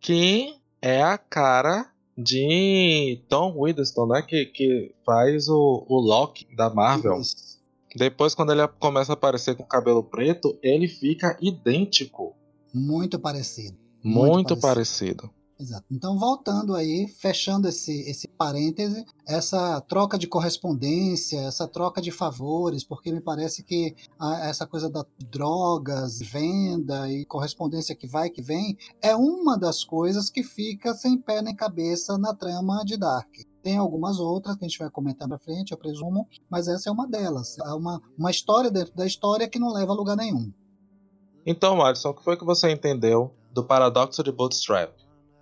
que 0.00 0.54
é 0.82 1.02
a 1.02 1.16
cara 1.16 1.90
de 2.16 3.22
Tom 3.28 3.66
Hiddleston, 3.66 4.06
né? 4.06 4.22
Que, 4.22 4.46
que 4.46 4.94
faz 5.04 5.48
o, 5.48 5.86
o 5.88 5.98
Loki 5.98 6.46
da 6.54 6.68
Marvel. 6.68 7.20
Isso. 7.20 7.49
Depois, 7.96 8.34
quando 8.34 8.52
ele 8.52 8.66
começa 8.78 9.12
a 9.12 9.14
aparecer 9.14 9.56
com 9.56 9.64
cabelo 9.64 10.02
preto, 10.02 10.58
ele 10.62 10.88
fica 10.88 11.36
idêntico. 11.40 12.34
Muito 12.72 13.18
parecido. 13.18 13.76
Muito, 14.02 14.32
Muito 14.32 14.56
parecido. 14.56 15.22
parecido. 15.22 15.40
Exato. 15.60 15.84
Então, 15.90 16.18
voltando 16.18 16.74
aí, 16.74 17.06
fechando 17.06 17.68
esse, 17.68 17.92
esse 18.08 18.26
parêntese, 18.26 19.04
essa 19.28 19.78
troca 19.82 20.16
de 20.16 20.26
correspondência, 20.26 21.38
essa 21.40 21.68
troca 21.68 22.00
de 22.00 22.10
favores, 22.10 22.82
porque 22.82 23.12
me 23.12 23.20
parece 23.20 23.62
que 23.62 23.94
a, 24.18 24.48
essa 24.48 24.66
coisa 24.66 24.88
da 24.88 25.04
drogas, 25.30 26.18
venda 26.18 27.10
e 27.12 27.26
correspondência 27.26 27.94
que 27.94 28.06
vai 28.06 28.30
que 28.30 28.40
vem, 28.40 28.74
é 29.02 29.14
uma 29.14 29.58
das 29.58 29.84
coisas 29.84 30.30
que 30.30 30.42
fica 30.42 30.94
sem 30.94 31.18
pé 31.18 31.42
nem 31.42 31.54
cabeça 31.54 32.16
na 32.16 32.34
trama 32.34 32.82
de 32.82 32.96
Dark. 32.96 33.28
Tem 33.62 33.76
algumas 33.76 34.18
outras 34.18 34.56
que 34.56 34.64
a 34.64 34.68
gente 34.68 34.78
vai 34.78 34.90
comentar 34.90 35.28
para 35.28 35.38
frente, 35.38 35.72
eu 35.72 35.78
presumo, 35.78 36.26
mas 36.48 36.68
essa 36.68 36.88
é 36.88 36.92
uma 36.92 37.06
delas. 37.06 37.58
É 37.58 37.72
uma, 37.74 38.00
uma 38.16 38.30
história 38.30 38.70
dentro 38.70 38.94
da 38.94 39.06
história 39.06 39.48
que 39.48 39.58
não 39.58 39.72
leva 39.72 39.92
a 39.92 39.96
lugar 39.96 40.16
nenhum. 40.16 40.52
Então, 41.44 41.82
Alisson, 41.82 42.10
o 42.10 42.14
que 42.14 42.24
foi 42.24 42.36
que 42.36 42.44
você 42.44 42.70
entendeu 42.70 43.34
do 43.52 43.64
paradoxo 43.64 44.22
de 44.22 44.30
Bootstrap? 44.30 44.92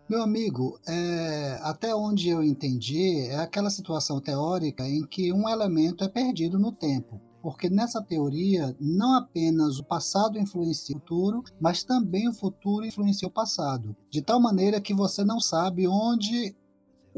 Meu 0.09 0.23
amigo, 0.23 0.81
é, 0.89 1.59
até 1.63 1.95
onde 1.95 2.31
eu 2.31 2.43
entendi, 2.43 3.27
é 3.29 3.37
aquela 3.37 3.69
situação 3.69 4.21
teórica 4.21 4.83
em 4.89 5.05
que 5.05 5.33
um 5.33 5.47
elemento 5.49 6.03
é 6.03 6.09
perdido 6.09 6.59
no 6.59 6.73
tempo. 6.73 7.21
Porque 7.43 7.69
nessa 7.69 8.03
teoria, 8.03 8.75
não 8.81 9.15
apenas 9.15 9.79
o 9.79 9.85
passado 9.85 10.39
influencia 10.39 10.97
o 10.97 10.99
futuro, 10.99 11.45
mas 11.61 11.85
também 11.85 12.29
o 12.29 12.33
futuro 12.33 12.87
influencia 12.87 13.29
o 13.29 13.31
passado. 13.31 13.95
De 14.11 14.23
tal 14.23 14.41
maneira 14.41 14.81
que 14.81 14.95
você 14.95 15.23
não 15.25 15.39
sabe 15.39 15.87
onde 15.87 16.57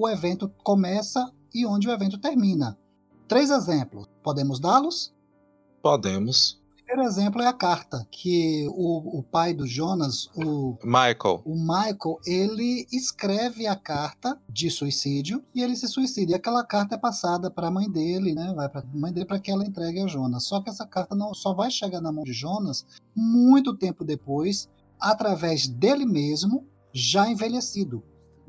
o 0.00 0.08
evento 0.08 0.48
começa 0.64 1.30
e 1.54 1.66
onde 1.66 1.86
o 1.86 1.92
evento 1.92 2.18
termina. 2.18 2.78
Três 3.28 3.50
exemplos. 3.50 4.06
Podemos 4.22 4.58
dá-los? 4.58 5.14
Podemos. 5.82 6.58
O 6.72 6.84
primeiro 6.86 7.02
exemplo 7.08 7.42
é 7.42 7.46
a 7.46 7.52
carta 7.52 8.06
que 8.10 8.66
o, 8.70 9.18
o 9.18 9.22
pai 9.22 9.52
do 9.52 9.66
Jonas, 9.66 10.30
o 10.34 10.78
Michael, 10.82 11.42
o 11.44 11.54
Michael, 11.54 12.18
ele 12.26 12.86
escreve 12.90 13.66
a 13.66 13.76
carta 13.76 14.40
de 14.48 14.70
suicídio 14.70 15.44
e 15.54 15.62
ele 15.62 15.76
se 15.76 15.86
suicida. 15.86 16.32
E 16.32 16.34
aquela 16.34 16.64
carta 16.64 16.94
é 16.94 16.98
passada 16.98 17.50
para 17.50 17.68
a 17.68 17.70
mãe 17.70 17.88
dele, 17.88 18.34
né? 18.34 18.54
Vai 18.56 18.70
para 18.70 18.80
a 18.80 18.84
mãe 18.96 19.12
dele 19.12 19.26
para 19.26 19.38
que 19.38 19.50
ela 19.50 19.66
entregue 19.66 20.00
a 20.00 20.06
Jonas. 20.06 20.44
Só 20.44 20.62
que 20.62 20.70
essa 20.70 20.86
carta 20.86 21.14
não 21.14 21.34
só 21.34 21.52
vai 21.52 21.70
chegar 21.70 22.00
na 22.00 22.10
mão 22.10 22.24
de 22.24 22.32
Jonas 22.32 22.86
muito 23.14 23.76
tempo 23.76 24.02
depois, 24.02 24.68
através 24.98 25.68
dele 25.68 26.06
mesmo, 26.06 26.66
já 26.92 27.30
envelhecido 27.30 28.02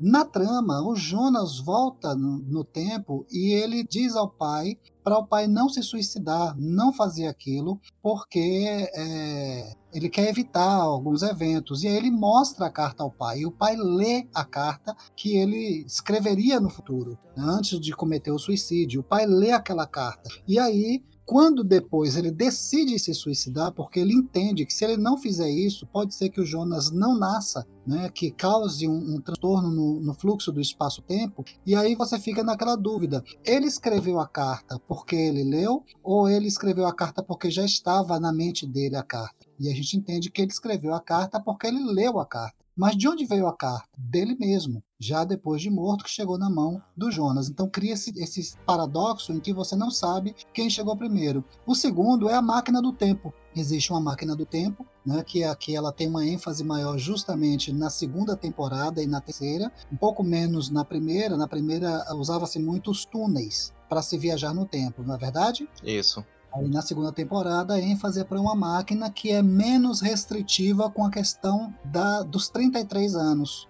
Na 0.04 0.24
trama, 0.24 0.82
o 0.82 0.96
Jonas 0.96 1.60
volta 1.60 2.12
no, 2.16 2.38
no 2.38 2.64
tempo 2.64 3.24
e 3.30 3.52
ele 3.52 3.84
diz 3.84 4.16
ao 4.16 4.28
pai 4.28 4.76
para 5.04 5.16
o 5.16 5.24
pai 5.24 5.46
não 5.46 5.68
se 5.68 5.80
suicidar, 5.80 6.56
não 6.58 6.92
fazer 6.92 7.28
aquilo, 7.28 7.80
porque 8.02 8.90
é, 8.96 9.72
ele 9.94 10.08
quer 10.08 10.28
evitar 10.28 10.74
alguns 10.74 11.22
eventos. 11.22 11.84
E 11.84 11.86
aí 11.86 11.94
ele 11.94 12.10
mostra 12.10 12.66
a 12.66 12.70
carta 12.70 13.04
ao 13.04 13.12
pai, 13.12 13.40
e 13.40 13.46
o 13.46 13.52
pai 13.52 13.76
lê 13.76 14.26
a 14.34 14.44
carta 14.44 14.92
que 15.14 15.36
ele 15.36 15.84
escreveria 15.86 16.58
no 16.58 16.68
futuro, 16.68 17.16
né, 17.36 17.44
antes 17.46 17.78
de 17.78 17.92
cometer 17.92 18.32
o 18.32 18.40
suicídio. 18.40 19.02
O 19.02 19.04
pai 19.04 19.24
lê 19.24 19.52
aquela 19.52 19.86
carta. 19.86 20.28
E 20.48 20.58
aí 20.58 21.04
quando 21.32 21.64
depois 21.64 22.14
ele 22.14 22.30
decide 22.30 22.98
se 22.98 23.14
suicidar, 23.14 23.72
porque 23.72 23.98
ele 23.98 24.12
entende 24.12 24.66
que 24.66 24.74
se 24.74 24.84
ele 24.84 24.98
não 24.98 25.16
fizer 25.16 25.48
isso, 25.48 25.86
pode 25.86 26.14
ser 26.14 26.28
que 26.28 26.38
o 26.38 26.44
Jonas 26.44 26.90
não 26.90 27.18
nasça, 27.18 27.66
né, 27.86 28.10
que 28.10 28.30
cause 28.30 28.86
um, 28.86 29.14
um 29.14 29.18
transtorno 29.18 29.70
no, 29.70 29.98
no, 29.98 30.12
fluxo 30.12 30.52
do 30.52 30.60
espaço-tempo, 30.60 31.42
e 31.64 31.74
aí 31.74 31.94
você 31.94 32.18
fica 32.18 32.44
naquela 32.44 32.76
dúvida: 32.76 33.24
ele 33.46 33.64
escreveu 33.64 34.20
a 34.20 34.28
carta 34.28 34.78
porque 34.86 35.16
ele 35.16 35.42
leu, 35.42 35.82
ou 36.02 36.28
ele 36.28 36.48
escreveu 36.48 36.84
a 36.84 36.94
carta 36.94 37.22
porque 37.22 37.50
já 37.50 37.64
estava 37.64 38.20
na 38.20 38.30
mente 38.30 38.66
dele 38.66 38.96
a 38.96 39.02
carta? 39.02 39.46
E 39.58 39.70
a 39.70 39.74
gente 39.74 39.96
entende 39.96 40.30
que 40.30 40.42
ele 40.42 40.52
escreveu 40.52 40.92
a 40.92 41.00
carta 41.00 41.40
porque 41.40 41.66
ele 41.66 41.82
leu 41.82 42.20
a 42.20 42.26
carta. 42.26 42.61
Mas 42.74 42.96
de 42.96 43.06
onde 43.06 43.26
veio 43.26 43.46
a 43.46 43.56
carta? 43.56 43.88
Dele 43.98 44.34
mesmo, 44.38 44.82
já 44.98 45.24
depois 45.24 45.60
de 45.60 45.68
morto, 45.68 46.04
que 46.04 46.10
chegou 46.10 46.38
na 46.38 46.48
mão 46.48 46.80
do 46.96 47.10
Jonas. 47.10 47.48
Então 47.48 47.68
cria-se 47.68 48.12
esse 48.16 48.56
paradoxo 48.64 49.32
em 49.32 49.40
que 49.40 49.52
você 49.52 49.76
não 49.76 49.90
sabe 49.90 50.34
quem 50.54 50.70
chegou 50.70 50.96
primeiro. 50.96 51.44
O 51.66 51.74
segundo 51.74 52.30
é 52.30 52.34
a 52.34 52.42
máquina 52.42 52.80
do 52.80 52.92
tempo. 52.92 53.32
Existe 53.54 53.92
uma 53.92 54.00
máquina 54.00 54.34
do 54.34 54.46
tempo, 54.46 54.86
né, 55.04 55.22
que 55.22 55.44
aqui 55.44 55.76
ela 55.76 55.92
tem 55.92 56.08
uma 56.08 56.26
ênfase 56.26 56.64
maior 56.64 56.96
justamente 56.96 57.70
na 57.72 57.90
segunda 57.90 58.34
temporada 58.34 59.02
e 59.02 59.06
na 59.06 59.20
terceira, 59.20 59.70
um 59.92 59.96
pouco 59.96 60.22
menos 60.22 60.70
na 60.70 60.84
primeira. 60.84 61.36
Na 61.36 61.46
primeira 61.46 62.02
usava-se 62.14 62.58
muito 62.58 62.90
os 62.90 63.04
túneis 63.04 63.74
para 63.90 64.00
se 64.00 64.16
viajar 64.16 64.54
no 64.54 64.64
tempo, 64.64 65.02
não 65.02 65.14
é 65.14 65.18
verdade? 65.18 65.68
Isso. 65.84 66.24
Aí 66.54 66.68
na 66.68 66.82
segunda 66.82 67.10
temporada, 67.10 67.74
a 67.74 67.80
ênfase 67.80 68.20
é 68.20 68.24
para 68.24 68.40
uma 68.40 68.54
máquina 68.54 69.10
que 69.10 69.30
é 69.30 69.42
menos 69.42 70.00
restritiva 70.00 70.90
com 70.90 71.04
a 71.04 71.10
questão 71.10 71.72
da, 71.84 72.22
dos 72.22 72.48
33 72.48 73.14
anos. 73.16 73.68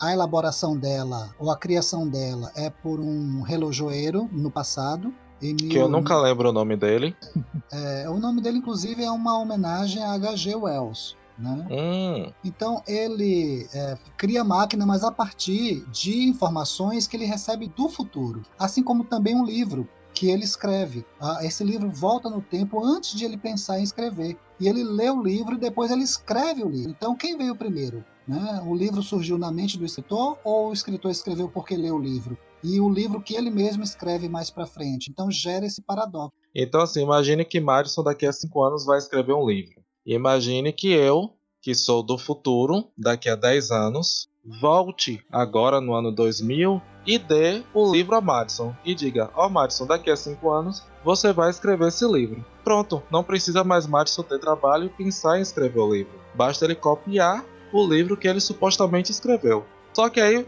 A 0.00 0.12
elaboração 0.12 0.76
dela, 0.76 1.30
ou 1.38 1.50
a 1.50 1.56
criação 1.56 2.08
dela, 2.08 2.50
é 2.56 2.70
por 2.70 2.98
um 2.98 3.42
relojoeiro 3.42 4.28
no 4.32 4.50
passado. 4.50 5.12
Que 5.40 5.76
eu 5.76 5.88
nunca 5.88 6.16
lembro 6.16 6.48
o 6.48 6.52
nome 6.52 6.76
dele. 6.76 7.14
É, 7.74 8.06
o 8.06 8.18
nome 8.18 8.42
dele, 8.42 8.58
inclusive, 8.58 9.02
é 9.02 9.10
uma 9.10 9.38
homenagem 9.38 10.04
a 10.04 10.12
H.G. 10.12 10.54
Wells. 10.56 11.16
Né? 11.38 11.66
Hum. 11.70 12.32
Então 12.44 12.82
ele 12.86 13.66
é, 13.72 13.96
cria 14.16 14.42
a 14.42 14.44
máquina, 14.44 14.84
mas 14.84 15.02
a 15.02 15.10
partir 15.10 15.84
de 15.90 16.28
informações 16.28 17.06
que 17.06 17.16
ele 17.16 17.24
recebe 17.24 17.68
do 17.68 17.88
futuro, 17.88 18.42
assim 18.58 18.82
como 18.82 19.04
também 19.04 19.34
um 19.34 19.44
livro 19.44 19.88
que 20.12 20.30
ele 20.30 20.44
escreve. 20.44 21.04
Ah, 21.20 21.40
esse 21.42 21.64
livro 21.64 21.90
volta 21.90 22.28
no 22.28 22.40
tempo 22.40 22.84
antes 22.84 23.14
de 23.14 23.24
ele 23.24 23.36
pensar 23.36 23.80
em 23.80 23.82
escrever. 23.82 24.36
E 24.60 24.68
ele 24.68 24.84
lê 24.84 25.10
o 25.10 25.22
livro 25.22 25.54
e 25.54 25.58
depois 25.58 25.90
ele 25.90 26.02
escreve 26.02 26.62
o 26.62 26.68
livro. 26.68 26.90
Então, 26.90 27.16
quem 27.16 27.36
veio 27.36 27.56
primeiro? 27.56 28.04
Né? 28.26 28.62
O 28.66 28.74
livro 28.74 29.02
surgiu 29.02 29.36
na 29.36 29.50
mente 29.50 29.78
do 29.78 29.84
escritor 29.84 30.38
ou 30.44 30.68
o 30.68 30.72
escritor 30.72 31.10
escreveu 31.10 31.48
porque 31.48 31.76
leu 31.76 31.96
o 31.96 32.02
livro? 32.02 32.38
E 32.62 32.78
o 32.78 32.88
livro 32.88 33.20
que 33.20 33.34
ele 33.34 33.50
mesmo 33.50 33.82
escreve 33.82 34.28
mais 34.28 34.50
para 34.50 34.66
frente. 34.66 35.10
Então, 35.10 35.30
gera 35.30 35.66
esse 35.66 35.82
paradoxo. 35.82 36.32
Então, 36.54 36.80
assim, 36.80 37.02
imagine 37.02 37.44
que 37.44 37.60
Madison 37.60 38.02
daqui 38.02 38.26
a 38.26 38.32
cinco 38.32 38.62
anos 38.62 38.84
vai 38.84 38.98
escrever 38.98 39.32
um 39.32 39.48
livro. 39.48 39.82
E 40.06 40.14
imagine 40.14 40.72
que 40.72 40.88
eu, 40.88 41.34
que 41.60 41.74
sou 41.74 42.02
do 42.02 42.18
futuro, 42.18 42.90
daqui 42.96 43.28
a 43.28 43.36
10 43.36 43.70
anos, 43.70 44.28
volte 44.44 45.24
agora 45.30 45.80
no 45.80 45.94
ano 45.94 46.10
2000 46.10 46.82
e 47.06 47.18
dê 47.18 47.62
o 47.72 47.90
livro 47.90 48.16
a 48.16 48.20
Madison 48.20 48.74
e 48.84 48.94
diga: 48.94 49.30
Ó, 49.34 49.46
oh, 49.46 49.50
Madison, 49.50 49.86
daqui 49.86 50.10
a 50.10 50.16
5 50.16 50.50
anos 50.50 50.82
você 51.04 51.32
vai 51.32 51.50
escrever 51.50 51.88
esse 51.88 52.06
livro. 52.06 52.44
Pronto, 52.62 53.02
não 53.10 53.24
precisa 53.24 53.64
mais 53.64 53.86
Madison 53.86 54.22
ter 54.22 54.38
trabalho 54.38 54.86
e 54.86 54.88
pensar 54.88 55.38
em 55.38 55.42
escrever 55.42 55.80
o 55.80 55.92
livro. 55.92 56.12
Basta 56.34 56.64
ele 56.64 56.74
copiar 56.74 57.44
o 57.72 57.86
livro 57.86 58.16
que 58.16 58.28
ele 58.28 58.40
supostamente 58.40 59.10
escreveu. 59.10 59.64
Só 59.92 60.08
que 60.08 60.20
aí 60.20 60.46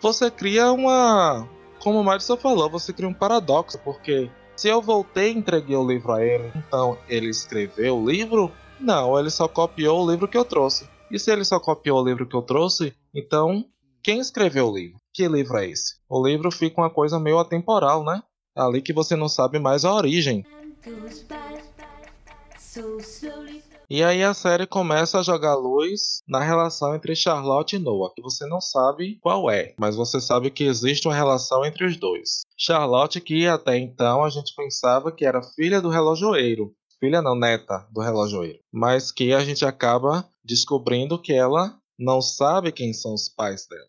você 0.00 0.30
cria 0.30 0.70
uma. 0.72 1.48
Como 1.78 2.00
o 2.00 2.04
Madison 2.04 2.36
falou, 2.36 2.70
você 2.70 2.92
cria 2.92 3.08
um 3.08 3.14
paradoxo, 3.14 3.78
porque 3.84 4.30
se 4.56 4.68
eu 4.68 4.80
voltei 4.80 5.32
e 5.32 5.36
entreguei 5.36 5.76
o 5.76 5.86
livro 5.86 6.12
a 6.12 6.24
ele, 6.24 6.50
então 6.56 6.98
ele 7.08 7.28
escreveu 7.28 7.98
o 7.98 8.10
livro? 8.10 8.50
Não, 8.80 9.18
ele 9.18 9.30
só 9.30 9.46
copiou 9.48 10.04
o 10.04 10.10
livro 10.10 10.28
que 10.28 10.36
eu 10.36 10.44
trouxe. 10.44 10.88
E 11.10 11.18
se 11.18 11.30
ele 11.30 11.44
só 11.44 11.60
copiou 11.60 12.02
o 12.02 12.04
livro 12.04 12.26
que 12.26 12.34
eu 12.34 12.42
trouxe, 12.42 12.94
então 13.14 13.64
quem 14.02 14.18
escreveu 14.18 14.68
o 14.68 14.76
livro? 14.76 14.98
Que 15.12 15.26
livro 15.28 15.56
é 15.56 15.68
esse? 15.68 15.96
O 16.08 16.24
livro 16.24 16.50
fica 16.50 16.80
uma 16.80 16.90
coisa 16.90 17.18
meio 17.18 17.38
atemporal, 17.38 18.04
né? 18.04 18.22
Ali 18.54 18.82
que 18.82 18.92
você 18.92 19.16
não 19.16 19.28
sabe 19.28 19.58
mais 19.58 19.84
a 19.84 19.92
origem. 19.92 20.44
E 23.88 24.02
aí 24.02 24.22
a 24.22 24.34
série 24.34 24.66
começa 24.66 25.20
a 25.20 25.22
jogar 25.22 25.54
luz 25.54 26.20
na 26.26 26.40
relação 26.40 26.94
entre 26.94 27.14
Charlotte 27.14 27.76
e 27.76 27.78
Noah, 27.78 28.12
que 28.14 28.20
você 28.20 28.44
não 28.46 28.60
sabe 28.60 29.16
qual 29.20 29.48
é, 29.48 29.74
mas 29.78 29.94
você 29.94 30.20
sabe 30.20 30.50
que 30.50 30.64
existe 30.64 31.06
uma 31.06 31.14
relação 31.14 31.64
entre 31.64 31.84
os 31.84 31.96
dois. 31.96 32.40
Charlotte, 32.56 33.20
que 33.20 33.46
até 33.46 33.78
então 33.78 34.24
a 34.24 34.30
gente 34.30 34.54
pensava 34.56 35.12
que 35.12 35.24
era 35.24 35.42
filha 35.42 35.80
do 35.80 35.88
relojoeiro, 35.88 36.74
filha 36.98 37.22
não, 37.22 37.36
neta 37.36 37.86
do 37.92 38.00
relojoeiro, 38.00 38.58
mas 38.72 39.12
que 39.12 39.32
a 39.32 39.40
gente 39.40 39.64
acaba 39.64 40.28
descobrindo 40.46 41.20
que 41.20 41.32
ela 41.32 41.76
não 41.98 42.22
sabe 42.22 42.72
quem 42.72 42.92
são 42.92 43.14
os 43.14 43.28
pais 43.28 43.66
dela. 43.66 43.88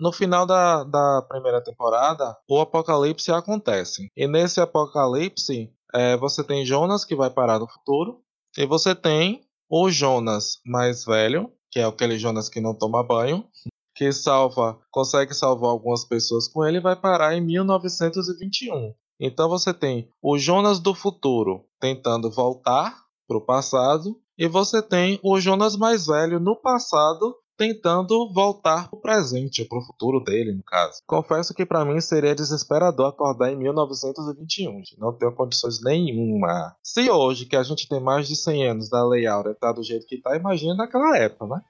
No 0.00 0.12
final 0.12 0.44
da, 0.44 0.82
da 0.82 1.22
primeira 1.28 1.62
temporada, 1.62 2.36
o 2.48 2.60
apocalipse 2.60 3.30
acontece. 3.30 4.08
E 4.16 4.26
nesse 4.26 4.60
apocalipse, 4.60 5.72
é, 5.94 6.16
você 6.16 6.42
tem 6.42 6.66
Jonas 6.66 7.04
que 7.04 7.14
vai 7.14 7.30
parar 7.30 7.60
no 7.60 7.68
futuro, 7.68 8.20
e 8.58 8.66
você 8.66 8.94
tem 8.94 9.42
o 9.70 9.88
Jonas 9.90 10.60
mais 10.66 11.04
velho, 11.04 11.52
que 11.70 11.78
é 11.78 11.84
aquele 11.84 12.18
Jonas 12.18 12.48
que 12.48 12.60
não 12.60 12.74
toma 12.74 13.04
banho, 13.04 13.46
que 13.94 14.12
salva, 14.12 14.78
consegue 14.90 15.32
salvar 15.32 15.70
algumas 15.70 16.04
pessoas 16.04 16.48
com 16.48 16.64
ele 16.64 16.78
e 16.78 16.82
vai 16.82 16.96
parar 16.96 17.34
em 17.34 17.40
1921. 17.40 18.94
Então 19.18 19.48
você 19.48 19.72
tem 19.72 20.10
o 20.22 20.38
Jonas 20.38 20.78
do 20.78 20.94
futuro 20.94 21.64
tentando 21.80 22.30
voltar 22.30 23.04
para 23.26 23.38
o 23.38 23.40
passado 23.40 24.20
e 24.38 24.46
você 24.46 24.82
tem 24.82 25.18
o 25.22 25.40
Jonas 25.40 25.76
mais 25.76 26.06
velho 26.06 26.38
no 26.38 26.56
passado 26.56 27.36
tentando 27.56 28.30
voltar 28.32 28.88
pro 28.88 29.00
presente, 29.00 29.64
pro 29.64 29.80
futuro 29.80 30.22
dele, 30.22 30.52
no 30.52 30.62
caso. 30.62 31.00
Confesso 31.06 31.54
que 31.54 31.64
para 31.64 31.84
mim 31.84 32.00
seria 32.00 32.34
desesperador 32.34 33.08
acordar 33.08 33.50
em 33.50 33.56
1921, 33.56 34.82
não 34.98 35.12
tenho 35.12 35.32
condições 35.32 35.82
nenhuma. 35.82 36.76
Se 36.82 37.10
hoje, 37.10 37.46
que 37.46 37.56
a 37.56 37.62
gente 37.62 37.88
tem 37.88 38.00
mais 38.00 38.28
de 38.28 38.36
100 38.36 38.68
anos 38.68 38.90
da 38.90 39.02
Lei 39.06 39.26
Áurea, 39.26 39.54
tá 39.54 39.72
do 39.72 39.82
jeito 39.82 40.06
que 40.06 40.20
tá, 40.20 40.36
imagina 40.36 40.74
naquela 40.74 41.16
época, 41.16 41.46
né? 41.46 41.62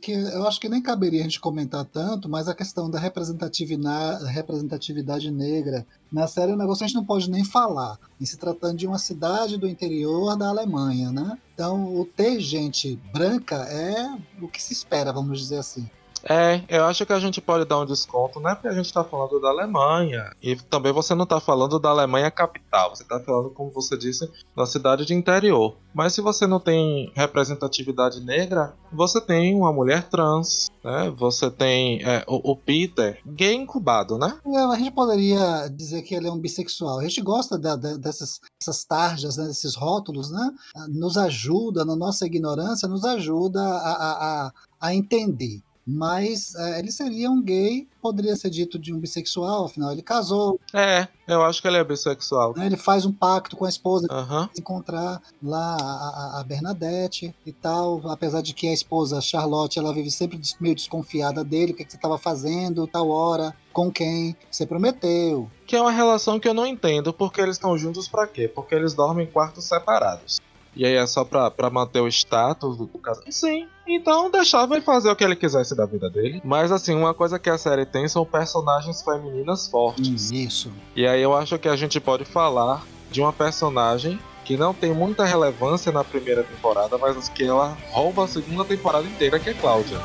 Que 0.00 0.12
eu 0.12 0.46
acho 0.46 0.60
que 0.60 0.68
nem 0.68 0.80
caberia 0.80 1.18
a 1.20 1.24
gente 1.24 1.40
comentar 1.40 1.84
tanto, 1.84 2.28
mas 2.28 2.46
a 2.48 2.54
questão 2.54 2.88
da 2.88 3.00
representatividade, 3.00 5.30
negra 5.32 5.84
na 6.12 6.26
série 6.26 6.52
é 6.52 6.54
um 6.54 6.58
negócio 6.58 6.84
a 6.84 6.86
gente 6.86 6.96
não 6.96 7.04
pode 7.04 7.30
nem 7.30 7.42
falar, 7.42 7.98
em 8.20 8.26
se 8.26 8.36
tratando 8.36 8.76
de 8.76 8.86
uma 8.86 8.98
cidade 8.98 9.56
do 9.56 9.66
interior 9.66 10.36
da 10.36 10.48
Alemanha, 10.48 11.10
né? 11.10 11.38
Então, 11.54 11.94
o 11.94 12.04
ter 12.04 12.40
gente 12.40 12.96
branca 13.12 13.56
é 13.56 14.18
o 14.40 14.48
que 14.48 14.62
se 14.62 14.72
espera, 14.72 15.12
vamos 15.12 15.38
dizer 15.38 15.58
assim. 15.58 15.88
É, 16.24 16.62
eu 16.68 16.84
acho 16.84 17.04
que 17.04 17.12
a 17.12 17.18
gente 17.18 17.40
pode 17.40 17.64
dar 17.64 17.80
um 17.80 17.86
desconto, 17.86 18.40
né? 18.40 18.54
Porque 18.54 18.68
a 18.68 18.72
gente 18.72 18.92
tá 18.92 19.02
falando 19.02 19.40
da 19.40 19.48
Alemanha. 19.48 20.30
E 20.42 20.56
também 20.56 20.92
você 20.92 21.14
não 21.14 21.26
tá 21.26 21.40
falando 21.40 21.78
da 21.78 21.90
Alemanha 21.90 22.30
capital. 22.30 22.94
Você 22.94 23.04
tá 23.04 23.20
falando, 23.20 23.50
como 23.50 23.70
você 23.70 23.96
disse, 23.96 24.30
da 24.56 24.66
cidade 24.66 25.04
de 25.04 25.14
interior. 25.14 25.76
Mas 25.94 26.14
se 26.14 26.20
você 26.20 26.46
não 26.46 26.60
tem 26.60 27.12
representatividade 27.14 28.20
negra, 28.20 28.74
você 28.92 29.20
tem 29.20 29.54
uma 29.54 29.72
mulher 29.72 30.08
trans, 30.08 30.68
né? 30.82 31.12
Você 31.16 31.50
tem 31.50 32.02
é, 32.02 32.24
o, 32.26 32.52
o, 32.52 32.56
Peter, 32.56 33.20
gay 33.26 33.54
incubado, 33.54 34.16
né? 34.16 34.38
É, 34.46 34.58
a 34.58 34.76
gente 34.76 34.92
poderia 34.92 35.68
dizer 35.68 36.02
que 36.02 36.14
ele 36.14 36.28
é 36.28 36.32
um 36.32 36.38
bissexual. 36.38 36.98
A 36.98 37.02
gente 37.02 37.20
gosta 37.20 37.58
da, 37.58 37.76
da, 37.76 37.96
dessas, 37.96 38.40
dessas 38.60 38.84
tarjas, 38.84 39.36
né? 39.36 39.46
desses 39.46 39.74
rótulos, 39.74 40.30
né? 40.30 40.50
Nos 40.88 41.16
ajuda, 41.16 41.84
na 41.84 41.96
nossa 41.96 42.26
ignorância, 42.26 42.88
nos 42.88 43.04
ajuda 43.04 43.60
a, 43.60 43.92
a, 43.92 44.46
a, 44.46 44.52
a 44.80 44.94
entender 44.94 45.62
mas 45.86 46.54
é, 46.54 46.78
ele 46.78 46.92
seria 46.92 47.30
um 47.30 47.42
gay, 47.42 47.88
poderia 48.00 48.36
ser 48.36 48.50
dito 48.50 48.78
de 48.78 48.92
um 48.92 48.98
bissexual, 48.98 49.66
afinal 49.66 49.92
ele 49.92 50.02
casou. 50.02 50.60
É, 50.72 51.08
eu 51.26 51.42
acho 51.42 51.60
que 51.60 51.68
ele 51.68 51.76
é 51.76 51.84
bissexual. 51.84 52.54
Né, 52.56 52.66
ele 52.66 52.76
faz 52.76 53.04
um 53.04 53.12
pacto 53.12 53.56
com 53.56 53.64
a 53.64 53.68
esposa 53.68 54.06
uhum. 54.10 54.48
encontrar 54.56 55.20
lá 55.42 55.76
a, 55.76 56.40
a, 56.40 56.44
Bernadette 56.44 57.34
e 57.44 57.52
tal, 57.52 58.00
apesar 58.08 58.42
de 58.42 58.54
que 58.54 58.68
a 58.68 58.72
esposa 58.72 59.20
Charlotte 59.20 59.78
ela 59.78 59.92
vive 59.92 60.10
sempre 60.10 60.40
meio 60.60 60.74
desconfiada 60.74 61.42
dele, 61.44 61.72
o 61.72 61.74
que, 61.74 61.84
que 61.84 61.90
você 61.90 61.96
estava 61.96 62.18
fazendo, 62.18 62.86
tal 62.86 63.08
hora, 63.08 63.54
com 63.72 63.90
quem 63.90 64.36
você 64.50 64.66
prometeu. 64.66 65.50
Que 65.66 65.76
é 65.76 65.80
uma 65.80 65.90
relação 65.90 66.38
que 66.38 66.48
eu 66.48 66.54
não 66.54 66.66
entendo, 66.66 67.12
porque 67.12 67.40
eles 67.40 67.56
estão 67.56 67.76
juntos 67.76 68.06
para 68.06 68.26
quê? 68.26 68.46
Porque 68.46 68.74
eles 68.74 68.94
dormem 68.94 69.26
em 69.26 69.30
quartos 69.30 69.64
separados. 69.64 70.40
E 70.74 70.86
aí 70.86 70.94
é 70.94 71.06
só 71.06 71.24
pra, 71.24 71.50
pra 71.50 71.70
manter 71.70 72.00
o 72.00 72.08
status 72.08 72.76
do 72.76 72.86
casal. 72.86 73.24
Sim. 73.30 73.68
Então 73.86 74.30
deixava 74.30 74.74
ele 74.74 74.84
fazer 74.84 75.10
o 75.10 75.16
que 75.16 75.24
ele 75.24 75.36
quisesse 75.36 75.76
da 75.76 75.84
vida 75.84 76.08
dele. 76.08 76.40
Mas 76.44 76.72
assim, 76.72 76.94
uma 76.94 77.12
coisa 77.12 77.38
que 77.38 77.50
a 77.50 77.58
série 77.58 77.84
tem 77.84 78.08
são 78.08 78.24
personagens 78.24 79.02
femininas 79.02 79.68
fortes. 79.68 80.30
Isso. 80.30 80.72
E 80.96 81.06
aí 81.06 81.20
eu 81.20 81.34
acho 81.34 81.58
que 81.58 81.68
a 81.68 81.76
gente 81.76 82.00
pode 82.00 82.24
falar 82.24 82.84
de 83.10 83.20
uma 83.20 83.32
personagem 83.32 84.18
que 84.44 84.56
não 84.56 84.74
tem 84.74 84.92
muita 84.92 85.24
relevância 85.24 85.92
na 85.92 86.02
primeira 86.02 86.42
temporada, 86.42 86.98
mas 86.98 87.28
que 87.28 87.44
ela 87.44 87.76
rouba 87.90 88.24
a 88.24 88.28
segunda 88.28 88.64
temporada 88.64 89.06
inteira, 89.06 89.38
que 89.38 89.50
é 89.50 89.54
Cláudia. 89.54 89.98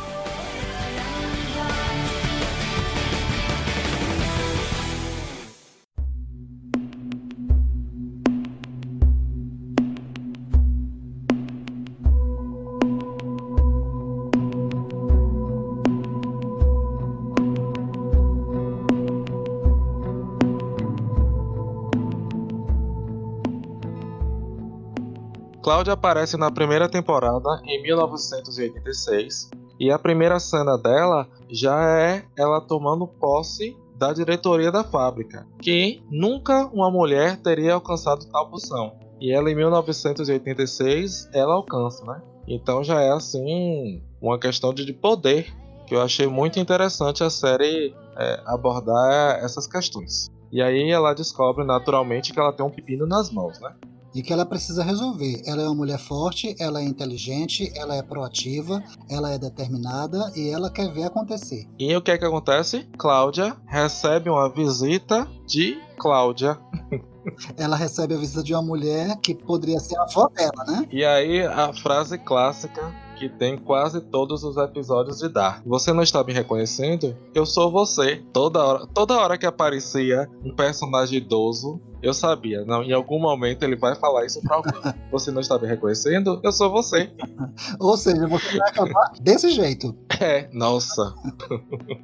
Cláudia 25.67 25.91
aparece 25.91 26.37
na 26.37 26.49
primeira 26.49 26.87
temporada 26.87 27.61
em 27.65 27.83
1986 27.83 29.49
e 29.77 29.91
a 29.91 29.99
primeira 29.99 30.39
cena 30.39 30.77
dela 30.77 31.27
já 31.49 31.77
é 31.99 32.23
ela 32.37 32.61
tomando 32.61 33.05
posse 33.05 33.75
da 33.97 34.13
diretoria 34.13 34.71
da 34.71 34.85
fábrica, 34.85 35.45
que 35.61 36.01
nunca 36.09 36.67
uma 36.67 36.89
mulher 36.89 37.35
teria 37.41 37.73
alcançado 37.73 38.25
tal 38.31 38.49
posição. 38.49 38.93
E 39.19 39.29
ela 39.29 39.51
em 39.51 39.55
1986 39.55 41.29
ela 41.33 41.55
alcança, 41.55 42.01
né? 42.05 42.21
Então 42.47 42.81
já 42.81 43.01
é 43.01 43.09
assim 43.09 44.01
uma 44.21 44.39
questão 44.39 44.73
de 44.73 44.93
poder 44.93 45.53
que 45.85 45.93
eu 45.93 46.01
achei 46.01 46.27
muito 46.27 46.61
interessante 46.61 47.25
a 47.25 47.29
série 47.29 47.93
é, 48.15 48.41
abordar 48.45 49.43
essas 49.43 49.67
questões. 49.67 50.29
E 50.49 50.61
aí 50.61 50.89
ela 50.89 51.13
descobre 51.13 51.65
naturalmente 51.65 52.31
que 52.31 52.39
ela 52.39 52.53
tem 52.53 52.65
um 52.65 52.71
pepino 52.71 53.05
nas 53.05 53.29
mãos, 53.29 53.59
né? 53.59 53.75
E 54.13 54.21
que 54.21 54.33
ela 54.33 54.45
precisa 54.45 54.83
resolver. 54.83 55.41
Ela 55.45 55.63
é 55.63 55.65
uma 55.65 55.75
mulher 55.75 55.99
forte, 55.99 56.55
ela 56.59 56.81
é 56.81 56.83
inteligente, 56.83 57.71
ela 57.75 57.95
é 57.95 58.01
proativa, 58.01 58.83
ela 59.09 59.31
é 59.31 59.37
determinada 59.37 60.31
e 60.35 60.49
ela 60.49 60.69
quer 60.69 60.91
ver 60.91 61.03
acontecer. 61.03 61.67
E 61.79 61.95
o 61.95 62.01
que 62.01 62.11
é 62.11 62.17
que 62.17 62.25
acontece? 62.25 62.87
Cláudia 62.97 63.55
recebe 63.67 64.29
uma 64.29 64.49
visita 64.49 65.27
de 65.45 65.77
Cláudia. 65.97 66.57
ela 67.57 67.75
recebe 67.75 68.13
a 68.13 68.17
visita 68.17 68.43
de 68.43 68.53
uma 68.53 68.61
mulher 68.61 69.17
que 69.17 69.33
poderia 69.33 69.79
ser 69.79 69.97
a 69.97 70.03
avó 70.03 70.29
dela, 70.29 70.63
né? 70.67 70.87
E 70.91 71.03
aí 71.03 71.41
a 71.45 71.73
frase 71.73 72.17
clássica 72.17 72.81
que 73.17 73.27
tem 73.27 73.57
quase 73.57 73.99
todos 73.99 74.43
os 74.43 74.57
episódios 74.57 75.17
de 75.17 75.27
Dark. 75.27 75.63
Você 75.65 75.91
não 75.91 76.03
está 76.03 76.23
me 76.23 76.31
reconhecendo? 76.31 77.15
Eu 77.33 77.45
sou 77.45 77.71
você. 77.71 78.23
Toda 78.31 78.63
hora, 78.63 78.87
toda 78.87 79.17
hora 79.17 79.37
que 79.37 79.45
aparecia 79.45 80.29
um 80.43 80.55
personagem 80.55 81.17
idoso, 81.17 81.81
eu 82.07 82.13
sabia, 82.13 82.63
não, 82.63 82.83
em 82.83 82.93
algum 82.93 83.19
momento 83.19 83.63
ele 83.63 83.75
vai 83.75 83.95
falar 83.95 84.25
isso 84.25 84.41
pra 84.41 84.55
alguém. 84.55 84.73
Você 85.11 85.31
não 85.31 85.41
está 85.41 85.57
me 85.59 85.67
reconhecendo? 85.67 86.39
Eu 86.43 86.51
sou 86.51 86.69
você. 86.69 87.11
Ou 87.79 87.97
seja, 87.97 88.27
você 88.27 88.57
vai 88.57 88.69
acabar 88.69 89.11
desse 89.21 89.49
jeito. 89.51 89.95
É, 90.19 90.49
nossa. 90.53 91.13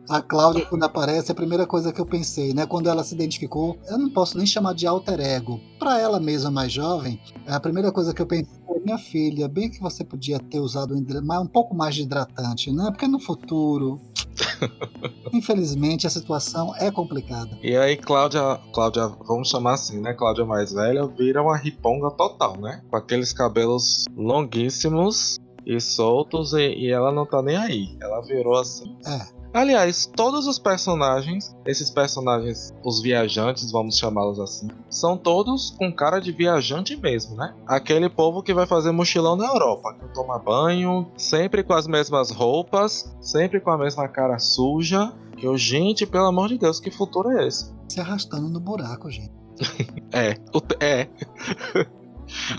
A 0.09 0.21
Cláudia, 0.21 0.65
quando 0.65 0.83
aparece, 0.83 1.31
a 1.31 1.35
primeira 1.35 1.65
coisa 1.65 1.91
que 1.91 1.99
eu 1.99 2.05
pensei, 2.05 2.53
né? 2.53 2.65
Quando 2.65 2.89
ela 2.89 3.03
se 3.03 3.13
identificou, 3.13 3.77
eu 3.87 3.97
não 3.97 4.09
posso 4.09 4.37
nem 4.37 4.45
chamar 4.45 4.73
de 4.73 4.87
alter 4.87 5.19
ego. 5.19 5.59
Pra 5.79 5.99
ela 5.99 6.19
mesma, 6.19 6.49
mais 6.49 6.71
jovem, 6.71 7.19
a 7.47 7.59
primeira 7.59 7.91
coisa 7.91 8.13
que 8.13 8.21
eu 8.21 8.25
pensei 8.25 8.63
minha 8.83 8.97
filha, 8.97 9.47
bem 9.47 9.69
que 9.69 9.79
você 9.79 10.03
podia 10.03 10.37
ter 10.39 10.59
usado 10.59 10.93
um 10.93 11.47
pouco 11.47 11.73
mais 11.73 11.95
de 11.95 12.03
hidratante, 12.03 12.71
né? 12.71 12.91
Porque 12.91 13.07
no 13.07 13.19
futuro 13.19 14.01
Infelizmente 15.31 16.07
a 16.07 16.09
situação 16.09 16.75
é 16.77 16.91
complicada. 16.91 17.57
E 17.61 17.75
aí 17.75 17.97
Cláudia, 17.97 18.59
Cláudia, 18.73 19.07
vamos 19.25 19.49
chamar 19.49 19.73
assim, 19.73 19.92
né? 19.99 20.13
Cláudia 20.13 20.45
mais 20.45 20.73
velha 20.73 21.05
vira 21.07 21.41
uma 21.41 21.57
riponga 21.57 22.11
total, 22.11 22.57
né? 22.57 22.81
Com 22.89 22.97
aqueles 22.97 23.33
cabelos 23.33 24.05
longuíssimos 24.15 25.37
e 25.65 25.79
soltos 25.79 26.53
e, 26.53 26.73
e 26.75 26.91
ela 26.91 27.11
não 27.11 27.25
tá 27.25 27.41
nem 27.41 27.57
aí. 27.57 27.97
Ela 28.01 28.21
virou 28.21 28.57
assim. 28.57 28.95
É. 29.05 29.43
Aliás, 29.53 30.07
todos 30.15 30.47
os 30.47 30.57
personagens, 30.57 31.55
esses 31.63 31.91
personagens, 31.91 32.73
os 32.83 33.03
viajantes, 33.03 33.71
vamos 33.71 33.99
chamá-los 33.99 34.39
assim, 34.39 34.67
são 34.89 35.15
todos 35.15 35.69
com 35.77 35.93
cara 35.93 36.19
de 36.19 36.31
viajante 36.31 36.95
mesmo, 36.95 37.35
né? 37.35 37.53
Aquele 37.67 38.09
povo 38.09 38.41
que 38.41 38.51
vai 38.51 38.65
fazer 38.65 38.91
mochilão 38.91 39.35
na 39.35 39.45
Europa, 39.45 39.93
que 39.93 40.11
toma 40.11 40.39
banho, 40.39 41.05
sempre 41.15 41.63
com 41.63 41.73
as 41.73 41.85
mesmas 41.85 42.31
roupas, 42.31 43.15
sempre 43.21 43.59
com 43.59 43.69
a 43.69 43.77
mesma 43.77 44.07
cara 44.07 44.39
suja. 44.39 45.13
Que 45.37 45.45
eu, 45.45 45.55
gente, 45.55 46.07
pelo 46.07 46.25
amor 46.25 46.49
de 46.49 46.57
Deus, 46.57 46.79
que 46.79 46.89
futuro 46.89 47.29
é 47.29 47.47
esse? 47.47 47.71
Se 47.89 47.99
arrastando 47.99 48.49
no 48.49 48.59
buraco, 48.59 49.11
gente. 49.11 49.42
É, 50.11 50.37
é. 50.79 51.07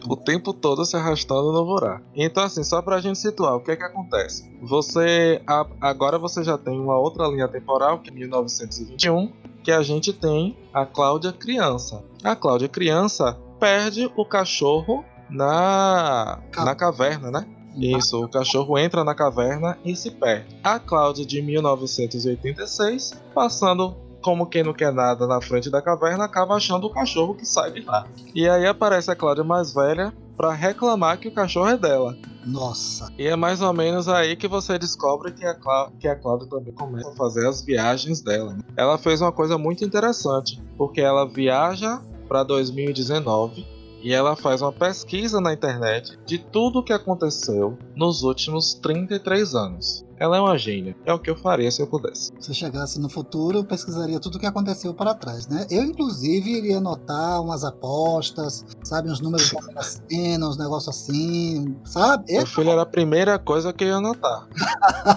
o 0.09 0.17
tempo 0.17 0.53
todo 0.53 0.85
se 0.85 0.97
arrastando 0.97 1.53
no 1.53 1.65
buraco. 1.65 2.05
Então, 2.15 2.45
assim, 2.45 2.63
só 2.63 2.81
pra 2.83 3.01
gente 3.01 3.19
situar, 3.19 3.57
o 3.57 3.61
que 3.61 3.73
é 3.73 3.77
que 3.77 3.83
acontece? 3.83 4.51
Você. 4.63 5.43
agora 5.81 6.19
você 6.19 6.43
já 6.43 6.57
tem 6.57 6.79
uma 6.79 6.99
outra 6.99 7.27
linha 7.27 7.49
temporal, 7.49 8.01
que 8.01 8.11
é 8.11 8.13
1921, 8.13 9.33
que 9.63 9.73
a 9.73 9.83
gente 9.83 10.13
tem 10.13 10.57
a 10.73 10.85
Cláudia 10.85 11.33
criança. 11.33 12.05
A 12.23 12.37
Cláudia 12.37 12.69
criança 12.69 13.39
perde 13.59 14.11
o 14.17 14.25
cachorro 14.25 15.05
na, 15.31 16.41
na 16.57 16.75
caverna, 16.75 17.31
né? 17.31 17.47
Isso, 17.77 18.23
o 18.23 18.29
cachorro 18.29 18.79
entra 18.79 19.03
na 19.03 19.15
caverna 19.15 19.77
e 19.85 19.97
se 19.97 20.11
perde. 20.11 20.57
A 20.63 20.79
Cláudia 20.79 21.27
de 21.27 21.43
1986, 21.43 23.15
passando 23.35 23.97
como 24.25 24.47
quem 24.47 24.63
não 24.63 24.73
quer 24.73 24.91
nada 24.91 25.27
na 25.27 25.39
frente 25.39 25.69
da 25.69 25.83
caverna, 25.83 26.25
acaba 26.25 26.55
achando 26.55 26.87
o 26.87 26.91
cachorro 26.91 27.35
que 27.35 27.45
sai 27.45 27.71
de 27.71 27.83
lá. 27.83 28.07
E 28.35 28.49
aí 28.49 28.67
aparece 28.67 29.11
a 29.11 29.15
Cláudia 29.15 29.45
mais 29.45 29.75
velha 29.75 30.15
para 30.35 30.51
reclamar 30.51 31.19
que 31.19 31.29
o 31.29 31.31
cachorro 31.31 31.69
é 31.69 31.77
dela. 31.77 32.17
Nossa. 32.47 33.13
E 33.19 33.27
é 33.27 33.37
mais 33.37 33.61
ou 33.61 33.75
menos 33.75 34.09
aí 34.09 34.35
que 34.35 34.49
você 34.49 34.79
descobre 34.79 35.31
que 35.31 35.45
a, 35.45 35.55
Clá 35.55 35.91
que 36.01 36.09
a 36.09 36.17
Cláudia 36.17 36.49
também 36.49 36.73
começa 36.73 37.11
a 37.11 37.17
fazer 37.17 37.47
as 37.47 37.61
viagens 37.61 38.23
dela. 38.23 38.55
Né? 38.55 38.61
Ela 38.79 38.97
fez 38.97 39.21
uma 39.21 39.31
coisa 39.31 39.59
muito 39.59 39.85
interessante, 39.85 40.59
porque 40.79 41.03
ela 41.03 41.29
viaja 41.29 42.01
para 42.27 42.43
2019 42.45 43.67
e 44.03 44.13
ela 44.13 44.35
faz 44.35 44.63
uma 44.63 44.73
pesquisa 44.73 45.39
na 45.39 45.53
internet 45.53 46.19
de 46.25 46.39
tudo 46.39 46.79
o 46.79 46.83
que 46.83 46.95
aconteceu 46.95 47.77
nos 47.95 48.23
últimos 48.23 48.73
33 48.73 49.55
anos. 49.55 50.04
Ela 50.25 50.39
é 50.39 50.41
uma 50.41 50.57
gênia. 50.57 50.97
É 51.05 51.13
o 51.13 51.19
que 51.19 51.29
eu 51.29 51.37
faria 51.37 51.71
se 51.71 51.83
eu 51.83 51.87
pudesse. 51.87 52.33
Se 52.41 52.55
chegasse 52.55 52.99
no 52.99 53.11
futuro, 53.11 53.59
eu 53.59 53.65
pesquisaria 53.65 54.19
tudo 54.19 54.37
o 54.37 54.39
que 54.39 54.47
aconteceu 54.47 54.95
para 54.95 55.13
trás, 55.13 55.47
né? 55.47 55.67
Eu, 55.71 55.83
inclusive, 55.83 56.51
iria 56.51 56.79
anotar 56.79 57.43
umas 57.43 57.63
apostas, 57.63 58.65
sabe? 58.83 59.11
Uns 59.11 59.21
números 59.21 59.53
da 59.75 59.83
cena, 59.83 60.49
uns 60.49 60.57
negócios 60.57 60.97
assim, 60.97 61.77
sabe? 61.85 62.33
Meu 62.33 62.47
filho 62.47 62.71
era 62.71 62.81
a 62.81 62.87
primeira 62.87 63.39
coisa 63.39 63.71
que 63.71 63.85
eu 63.85 63.89
ia 63.89 63.97
anotar. 63.97 64.49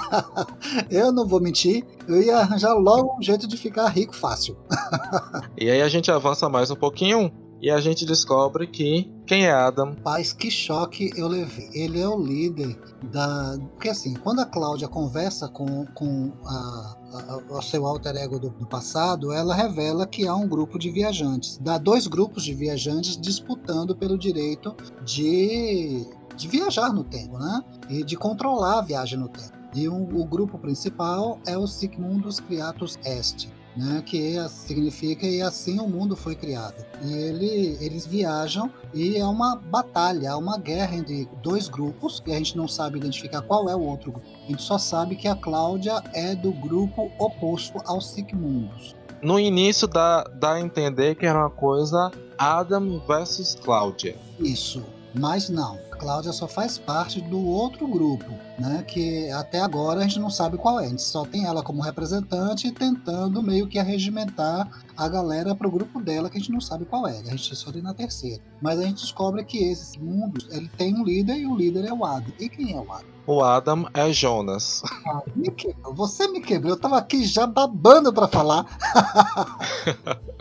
eu 0.91 1.10
não 1.13 1.26
vou 1.26 1.39
mentir, 1.39 1.86
eu 2.06 2.22
ia 2.22 2.39
arranjar 2.39 2.74
logo 2.74 3.17
um 3.17 3.22
jeito 3.22 3.48
de 3.48 3.56
ficar 3.56 3.88
rico 3.88 4.13
fácil. 4.13 4.58
e 5.58 5.70
aí 5.70 5.82
a 5.82 5.88
gente 5.88 6.12
avança 6.12 6.50
mais 6.50 6.70
um 6.70 6.76
pouquinho 6.76 7.32
e 7.62 7.72
a 7.72 7.80
gente 7.80 8.06
descobre 8.06 8.67
que 8.67 9.12
quem 9.26 9.46
é 9.46 9.52
Adam? 9.52 9.93
Paz, 9.96 10.32
que 10.32 10.50
choque 10.50 11.12
eu 11.17 11.28
levei. 11.28 11.70
Ele 11.74 12.00
é 12.00 12.08
o 12.08 12.17
líder 12.17 12.80
da. 13.12 13.58
Porque 13.74 13.89
assim, 13.89 14.13
quando 14.13 14.39
a 14.39 14.46
Cláudia 14.46 14.88
conversa 14.88 15.48
com, 15.50 15.86
com 15.88 16.32
a, 16.46 16.98
a, 17.13 17.56
o 17.56 17.62
seu 17.62 17.86
alter 17.86 18.15
ego 18.15 18.39
do, 18.39 18.50
do, 18.52 18.65
passado, 18.65 19.34
ela 19.34 19.54
revela 19.54 20.06
que 20.08 20.28
há 20.28 20.36
um 20.36 20.48
grupo 20.48 20.78
de 20.78 20.89
viajantes. 20.91 21.58
Dá 21.58 21.78
dois 21.78 22.08
grupos 22.08 22.43
de 22.43 22.54
viajantes 22.54 23.17
disputando 23.17 23.96
pelo 23.96 24.17
direito 24.17 24.76
de, 25.04 26.06
de 26.36 26.48
viajar 26.48 26.93
no 26.93 27.04
tempo, 27.04 27.38
né? 27.38 27.62
E 27.89 28.04
de 28.04 28.15
controlar 28.15 28.80
a 28.80 28.82
viagem 28.82 29.20
no 29.20 29.28
tempo. 29.28 29.58
E 29.76 29.89
um, 29.89 30.22
o 30.22 30.26
grupo 30.26 30.58
principal 30.58 31.39
é 31.46 31.58
o 31.58 31.67
Sigmundus 31.67 32.39
Criatus 32.39 32.98
Est 33.04 33.50
né, 33.78 34.02
que 34.06 34.36
significa 34.50 35.26
e 35.26 35.42
assim 35.42 35.80
o 35.80 35.88
mundo 35.88 36.16
foi 36.16 36.36
criado. 36.36 36.84
E 37.04 37.13
ele, 37.13 37.78
eles 37.80 38.06
viajam 38.06 38.72
e 38.94 39.18
é 39.18 39.26
uma 39.26 39.56
batalha, 39.56 40.30
é 40.30 40.36
uma 40.36 40.58
guerra 40.58 40.96
entre 40.96 41.30
dois 41.44 41.70
grupos, 41.70 42.20
que 42.20 42.32
a 42.32 42.38
gente 42.38 42.58
não 42.58 42.68
sabe 42.68 42.98
identificar 42.98 43.42
qual 43.42 43.70
é 43.70 43.76
o 43.76 43.82
outro 43.82 44.12
grupo. 44.12 44.28
A 44.44 44.48
gente 44.48 44.63
só 44.63 44.78
sabe 44.78 45.16
que 45.16 45.28
a 45.28 45.36
Cláudia 45.36 46.02
é 46.13 46.36
do 46.36 46.52
grupo 46.52 47.12
oposto 47.20 47.80
aos 47.86 48.10
Sigmundos. 48.12 48.96
No 49.22 49.40
início 49.40 49.88
dá, 49.88 50.24
dá 50.24 50.54
a 50.54 50.62
entender 50.62 51.16
que 51.16 51.26
era 51.26 51.40
uma 51.40 51.50
coisa 51.50 52.12
Adam 52.38 53.02
versus 53.08 53.56
Cláudia. 53.56 54.16
Isso, 54.40 54.84
mas 55.13 55.50
não. 55.50 55.87
Cláudia 55.97 56.31
só 56.31 56.47
faz 56.47 56.77
parte 56.77 57.19
do 57.21 57.45
outro 57.45 57.88
grupo, 57.88 58.25
né? 58.57 58.83
Que 58.88 59.29
até 59.31 59.60
agora 59.60 59.99
a 59.99 60.03
gente 60.03 60.19
não 60.19 60.29
sabe 60.29 60.57
qual 60.57 60.79
é. 60.79 60.86
A 60.86 60.89
gente 60.89 61.01
só 61.01 61.25
tem 61.25 61.45
ela 61.45 61.63
como 61.63 61.81
representante 61.81 62.71
tentando 62.71 63.41
meio 63.41 63.67
que 63.67 63.79
arregimentar 63.79 64.69
a 64.95 65.07
galera 65.07 65.55
para 65.55 65.67
o 65.67 65.71
grupo 65.71 66.01
dela 66.01 66.29
que 66.29 66.38
a 66.38 66.39
gente 66.39 66.51
não 66.51 66.62
sabe 66.62 66.86
qual 66.86 67.07
é. 67.07 67.19
A 67.19 67.31
gente 67.31 67.55
só 67.55 67.71
tem 67.71 67.81
na 67.81 67.93
terceira. 67.93 68.41
Mas 68.62 68.79
a 68.79 68.83
gente 68.83 69.01
descobre 69.01 69.43
que 69.43 69.57
esse 69.57 69.99
mundo 69.99 70.39
ele 70.51 70.69
tem 70.77 70.95
um 70.95 71.03
líder 71.03 71.38
e 71.38 71.45
o 71.45 71.55
líder 71.55 71.86
é 71.86 71.93
o 71.93 72.05
Adam. 72.05 72.33
E 72.39 72.47
quem 72.49 72.73
é 72.73 72.79
o 72.79 72.91
Adam? 72.91 73.17
O 73.25 73.43
Adam 73.43 73.89
é 73.93 74.12
Jonas. 74.12 74.81
Ah, 75.07 75.21
me 75.36 75.53
Você 75.93 76.27
me 76.27 76.41
quebrou. 76.41 76.73
Eu 76.73 76.79
tava 76.79 76.97
aqui 76.97 77.23
já 77.23 77.47
babando 77.47 78.12
para 78.12 78.27
falar. 78.27 78.65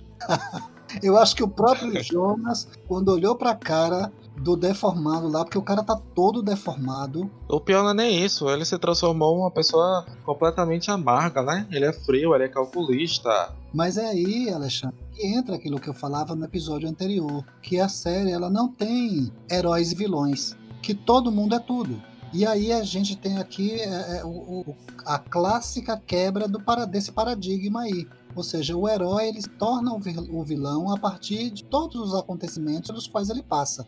Eu 1.03 1.17
acho 1.17 1.37
que 1.37 1.43
o 1.43 1.49
próprio 1.49 2.03
Jonas, 2.03 2.69
quando 2.89 3.11
olhou 3.11 3.37
pra 3.37 3.55
cara 3.55 4.13
do 4.39 4.57
deformado 4.57 5.29
lá, 5.29 5.45
porque 5.45 5.59
o 5.59 5.63
cara 5.63 5.83
tá 5.83 5.97
todo 6.15 6.43
deformado. 6.43 7.31
O 7.49 7.61
pior 7.61 7.83
não 7.83 7.91
é 7.91 7.95
nem 7.95 8.25
isso, 8.25 8.49
ele 8.49 8.65
se 8.65 8.79
transformou 8.79 9.37
em 9.37 9.41
uma 9.41 9.51
pessoa 9.51 10.05
completamente 10.25 10.91
amarga, 10.91 11.43
né? 11.43 11.67
Ele 11.71 11.87
é 11.87 11.93
frio, 11.93 12.35
ele 12.35 12.45
é 12.45 12.49
calculista. 12.49 13.53
Mas 13.73 13.97
é 13.97 14.07
aí, 14.07 14.51
Alexandre, 14.51 14.97
que 15.13 15.27
entra 15.27 15.57
aquilo 15.57 15.81
que 15.81 15.89
eu 15.89 15.95
falava 15.95 16.35
no 16.35 16.45
episódio 16.45 16.89
anterior, 16.89 17.45
que 17.63 17.81
a 17.81 17.89
série 17.89 18.31
ela 18.31 18.51
não 18.51 18.69
tem 18.69 19.33
heróis 19.51 19.93
e 19.93 19.95
vilões, 19.95 20.57
que 20.83 20.95
todo 20.95 21.33
mundo 21.33 21.55
é 21.55 21.59
tudo. 21.59 22.01
E 22.33 22.45
aí 22.45 22.73
a 22.73 22.83
gente 22.83 23.17
tem 23.17 23.39
aqui 23.39 23.73
é, 23.81 24.19
é, 24.19 24.25
o, 24.25 24.75
a 25.05 25.19
clássica 25.19 25.97
quebra 26.07 26.47
do, 26.47 26.61
desse 26.87 27.13
paradigma 27.13 27.83
aí. 27.83 28.07
Ou 28.35 28.43
seja, 28.43 28.77
o 28.77 28.87
herói 28.87 29.29
ele 29.29 29.41
se 29.41 29.49
torna 29.49 29.91
o 29.95 30.45
vilão 30.45 30.93
a 30.93 30.99
partir 30.99 31.51
de 31.51 31.65
todos 31.65 31.97
os 31.97 32.15
acontecimentos 32.15 32.91
pelos 32.91 33.07
quais 33.07 33.31
ele 33.31 33.43
passa. 33.43 33.87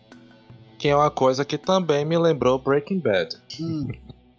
Que 0.78 0.88
é 0.88 0.96
uma 0.96 1.10
coisa 1.10 1.44
que 1.44 1.58
também 1.58 2.04
me 2.04 2.16
lembrou 2.16 2.58
Breaking 2.58 3.00
Bad. 3.00 3.36
Hum. 3.60 3.88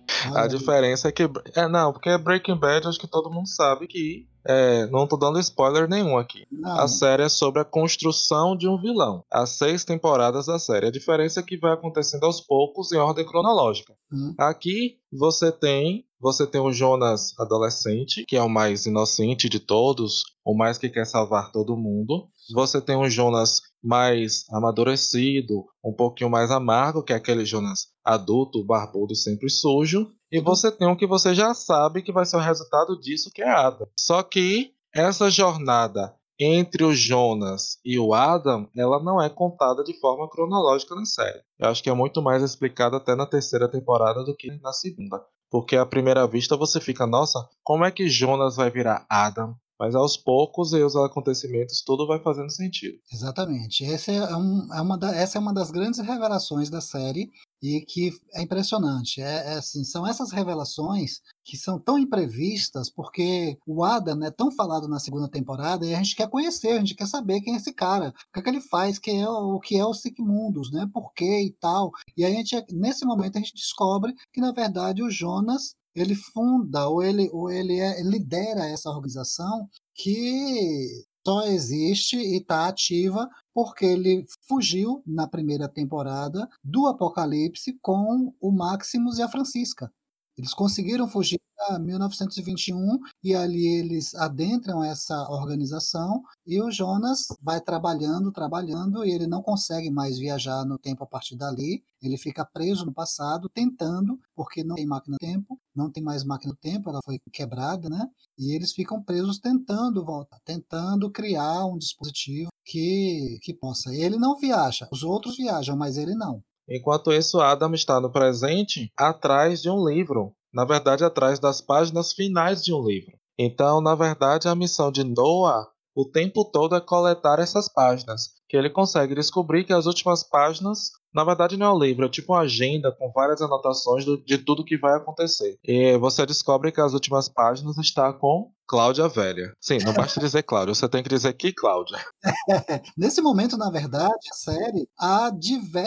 a 0.36 0.48
diferença 0.48 1.08
é 1.08 1.12
que. 1.12 1.24
É, 1.56 1.68
não, 1.68 1.92
porque 1.94 2.18
Breaking 2.18 2.58
Bad 2.58 2.88
acho 2.88 3.00
que 3.00 3.08
todo 3.08 3.32
mundo 3.32 3.48
sabe 3.48 3.88
que 3.88 4.28
é, 4.46 4.88
não 4.88 5.06
tô 5.06 5.18
dando 5.18 5.40
spoiler 5.40 5.88
nenhum 5.88 6.18
aqui. 6.18 6.46
Não. 6.52 6.80
A 6.80 6.88
série 6.88 7.24
é 7.24 7.30
sobre 7.30 7.62
a 7.62 7.66
construção 7.66 8.56
de 8.56 8.68
um 8.68 8.80
vilão. 8.80 9.24
As 9.32 9.52
seis 9.52 9.84
temporadas 9.84 10.46
da 10.46 10.58
série. 10.58 10.88
A 10.88 10.92
diferença 10.92 11.40
é 11.40 11.44
que 11.44 11.58
vai 11.58 11.74
acontecendo 11.74 12.24
aos 12.24 12.42
poucos 12.42 12.92
em 12.92 12.98
ordem 12.98 13.26
cronológica. 13.26 13.94
Hum. 14.12 14.34
Aqui 14.38 14.98
você 15.12 15.52
tem 15.52 16.06
você 16.22 16.46
tem 16.46 16.60
o 16.60 16.72
Jonas 16.72 17.34
adolescente, 17.40 18.26
que 18.28 18.36
é 18.36 18.42
o 18.42 18.50
mais 18.50 18.86
inocente 18.86 19.48
de 19.48 19.58
todos, 19.58 20.24
o 20.44 20.54
mais 20.54 20.78
que 20.78 20.90
quer 20.90 21.06
salvar 21.06 21.50
todo 21.52 21.78
mundo. 21.78 22.28
Você 22.54 22.82
tem 22.82 22.96
o 22.96 23.10
Jonas 23.10 23.62
mais 23.84 24.46
amadurecido, 24.52 25.66
um 25.84 25.94
pouquinho 25.94 26.30
mais 26.30 26.52
amargo, 26.52 27.04
que 27.04 27.14
é 27.14 27.16
aquele 27.16 27.46
Jonas 27.46 27.88
adulto, 28.04 28.64
barbudo, 28.64 29.16
sempre 29.16 29.50
sujo. 29.50 30.12
E 30.32 30.42
você 30.42 30.72
tem 30.72 30.88
um 30.88 30.96
que 30.96 31.08
você 31.08 31.34
já 31.34 31.54
sabe 31.54 32.02
que 32.02 32.12
vai 32.12 32.26
ser 32.26 32.38
o 32.38 32.42
resultado 32.42 33.00
disso, 33.00 33.32
que 33.34 33.42
é 33.42 33.50
Adam. 33.50 33.88
Só 33.98 34.22
que 34.22 34.72
essa 34.94 35.30
jornada 35.30 36.14
entre 36.40 36.86
o 36.86 36.94
Jonas 36.94 37.78
e 37.84 38.00
o 38.00 38.14
Adam, 38.14 38.70
ela 38.76 39.04
não 39.04 39.22
é 39.22 39.30
contada 39.30 39.84
de 39.84 40.00
forma 40.00 40.30
cronológica 40.30 40.96
na 40.96 41.04
série. 41.04 41.42
Eu 41.60 41.68
acho 41.68 41.84
que 41.84 41.90
é 41.90 41.94
muito 41.94 42.22
mais 42.22 42.42
explicada 42.42 42.96
até 42.96 43.14
na 43.14 43.26
terceira 43.26 43.70
temporada 43.70 44.24
do 44.24 44.36
que 44.36 44.50
na 44.62 44.72
segunda. 44.72 45.22
Porque 45.52 45.76
à 45.76 45.86
primeira 45.86 46.26
vista 46.28 46.56
você 46.56 46.80
fica, 46.80 47.06
nossa, 47.06 47.46
como 47.64 47.84
é 47.84 47.92
que 47.92 48.08
Jonas 48.08 48.56
vai 48.56 48.70
virar 48.70 49.06
Adam? 49.10 49.56
Mas 49.80 49.96
aos 49.96 50.18
poucos 50.18 50.74
e 50.74 50.84
os 50.84 50.96
acontecimentos 50.96 51.82
tudo 51.82 52.06
vai 52.06 52.20
fazendo 52.20 52.50
sentido. 52.50 53.00
Exatamente. 53.12 53.86
Essa 53.86 54.12
é, 54.12 54.36
um, 54.36 54.74
é 54.74 54.82
uma 54.82 54.98
da, 54.98 55.16
essa 55.16 55.38
é 55.38 55.42
uma 55.42 55.54
das 55.54 55.72
grandes 55.72 56.00
revelações 56.00 56.70
da 56.70 56.82
série 56.82 57.32
e 57.62 57.82
que 57.82 58.12
é 58.34 58.42
impressionante. 58.42 59.22
É, 59.22 59.54
é, 59.54 59.54
assim, 59.56 59.84
são 59.84 60.06
essas 60.06 60.32
revelações 60.32 61.22
que 61.46 61.56
são 61.58 61.80
tão 61.80 61.98
imprevistas 61.98 62.90
porque 62.90 63.58
o 63.66 63.84
Adam 63.84 64.24
é 64.24 64.32
tão 64.32 64.52
falado 64.52 64.88
na 64.88 65.00
segunda 65.00 65.30
temporada 65.30 65.86
e 65.86 65.94
a 65.94 65.98
gente 65.98 66.16
quer 66.16 66.30
conhecer, 66.30 66.72
a 66.72 66.80
gente 66.80 66.96
quer 66.96 67.08
saber 67.08 67.42
quem 67.42 67.54
é 67.54 67.58
esse 67.58 67.74
cara, 67.74 68.10
o 68.10 68.34
que, 68.34 68.40
é 68.40 68.42
que 68.42 68.50
ele 68.50 68.62
faz, 68.62 69.00
é 69.08 69.28
o 69.28 69.60
que 69.60 69.78
é 69.78 69.86
o 69.86 69.94
Sigmundos, 69.94 70.72
né? 70.72 70.90
Por 70.94 71.14
quê 71.14 71.44
e 71.44 71.52
tal. 71.60 71.92
E 72.18 72.26
a 72.26 72.30
gente 72.30 72.56
nesse 72.72 73.06
momento 73.06 73.38
a 73.38 73.40
gente 73.40 73.56
descobre 73.56 74.14
que 74.34 74.42
na 74.42 74.52
verdade 74.52 75.02
o 75.02 75.10
Jonas 75.10 75.74
ele 75.96 76.16
funda 76.16 76.88
ou 76.88 77.04
ele, 77.04 77.30
ou 77.32 77.52
ele, 77.52 77.80
é, 77.80 78.02
lidera 78.02 78.66
essa 78.66 78.90
organização 78.90 79.68
que 79.94 81.06
só 81.26 81.44
existe 81.44 82.18
e 82.18 82.38
está 82.38 82.68
ativa 82.68 83.30
porque 83.54 83.86
ele 83.86 84.26
fugiu 84.48 85.04
na 85.06 85.28
primeira 85.28 85.68
temporada 85.68 86.48
do 86.64 86.88
Apocalipse 86.88 87.78
com 87.82 88.34
o 88.40 88.52
Maximus 88.52 89.18
e 89.20 89.22
a 89.22 89.28
Francisca. 89.28 89.92
Eles 90.40 90.54
conseguiram 90.54 91.06
fugir 91.06 91.38
a 91.68 91.78
1921 91.78 92.98
e 93.22 93.36
ali 93.36 93.68
eles 93.78 94.16
adentram 94.16 94.82
essa 94.82 95.14
organização 95.30 96.24
e 96.48 96.62
o 96.62 96.72
Jonas 96.72 97.28
vai 97.42 97.60
trabalhando, 97.60 98.32
trabalhando 98.32 99.04
e 99.04 99.12
ele 99.12 99.28
não 99.28 99.42
consegue 99.42 99.92
mais 99.92 100.18
viajar 100.18 100.64
no 100.64 100.80
tempo 100.80 101.04
a 101.04 101.08
partir 101.08 101.36
dali. 101.36 101.84
Ele 102.02 102.18
fica 102.18 102.46
preso 102.46 102.86
no 102.86 102.94
passado, 102.94 103.50
tentando, 103.50 104.18
porque 104.34 104.64
não 104.64 104.76
tem 104.76 104.86
máquina 104.86 105.18
do 105.18 105.20
tempo, 105.20 105.60
não 105.76 105.92
tem 105.92 106.02
mais 106.02 106.24
máquina 106.24 106.54
do 106.54 106.58
tempo, 106.58 106.90
ela 106.90 107.02
foi 107.04 107.20
quebrada, 107.34 107.90
né? 107.90 108.08
E 108.38 108.56
eles 108.56 108.72
ficam 108.72 109.04
presos 109.04 109.40
tentando 109.40 110.06
voltar, 110.06 110.40
tentando 110.46 111.12
criar 111.12 111.66
um 111.66 111.78
dispositivo 111.78 112.50
que, 112.64 113.40
que 113.42 113.54
possa. 113.54 113.94
Ele 113.94 114.18
não 114.18 114.38
viaja, 114.38 114.88
os 114.90 115.04
outros 115.04 115.36
viajam, 115.36 115.76
mas 115.76 115.98
ele 115.98 116.16
não. 116.16 116.42
Enquanto 116.70 117.12
isso, 117.12 117.40
Adam 117.42 117.74
está 117.74 118.00
no 118.00 118.12
presente 118.12 118.92
atrás 118.96 119.62
de 119.62 119.70
um 119.70 119.88
livro, 119.88 120.34
na 120.54 120.66
verdade, 120.66 121.04
atrás 121.04 121.40
das 121.40 121.62
páginas 121.62 122.14
finais 122.14 122.64
de 122.64 122.74
um 122.74 122.86
livro. 122.86 123.18
Então, 123.38 123.82
na 123.82 123.96
verdade, 123.96 124.48
a 124.48 124.56
missão 124.56 124.92
de 124.92 125.04
Noah 125.04 125.68
o 125.96 126.06
tempo 126.06 126.46
todo 126.46 126.76
é 126.76 126.80
coletar 126.80 127.40
essas 127.40 127.68
páginas, 127.68 128.30
que 128.50 128.58
ele 128.58 128.70
consegue 128.70 129.16
descobrir 129.16 129.64
que 129.64 129.72
as 129.72 129.86
últimas 129.86 130.24
páginas 130.24 130.92
na 131.14 131.24
verdade, 131.24 131.58
não 131.58 131.66
é 131.66 131.74
um 131.74 131.80
livro, 131.80 132.06
é 132.06 132.10
tipo 132.10 132.34
uma 132.34 132.42
agenda 132.42 132.92
com 132.92 133.12
várias 133.12 133.42
anotações 133.42 134.06
do, 134.06 134.18
de 134.24 134.38
tudo 134.38 134.64
que 134.64 134.78
vai 134.78 134.96
acontecer. 134.96 135.58
E 135.64 135.98
você 135.98 136.26
descobre 136.26 136.72
que 136.72 136.82
as 136.82 136.94
últimas 136.94 137.28
páginas 137.28 137.78
está 137.78 138.14
com 138.14 138.52
Cláudia 138.68 139.08
Velha. 139.08 139.52
Sim, 139.60 139.80
não 139.80 139.94
basta 139.94 140.20
dizer 140.20 140.44
Cláudia, 140.44 140.76
você 140.76 140.88
tem 140.88 141.02
que 141.02 141.10
dizer 141.10 141.34
que 141.34 141.52
Cláudia. 141.52 141.98
Nesse 142.96 143.22
momento, 143.22 143.58
na 143.58 143.72
verdade, 143.72 144.14
a 144.32 144.36
série 144.36 144.88
há, 145.00 145.32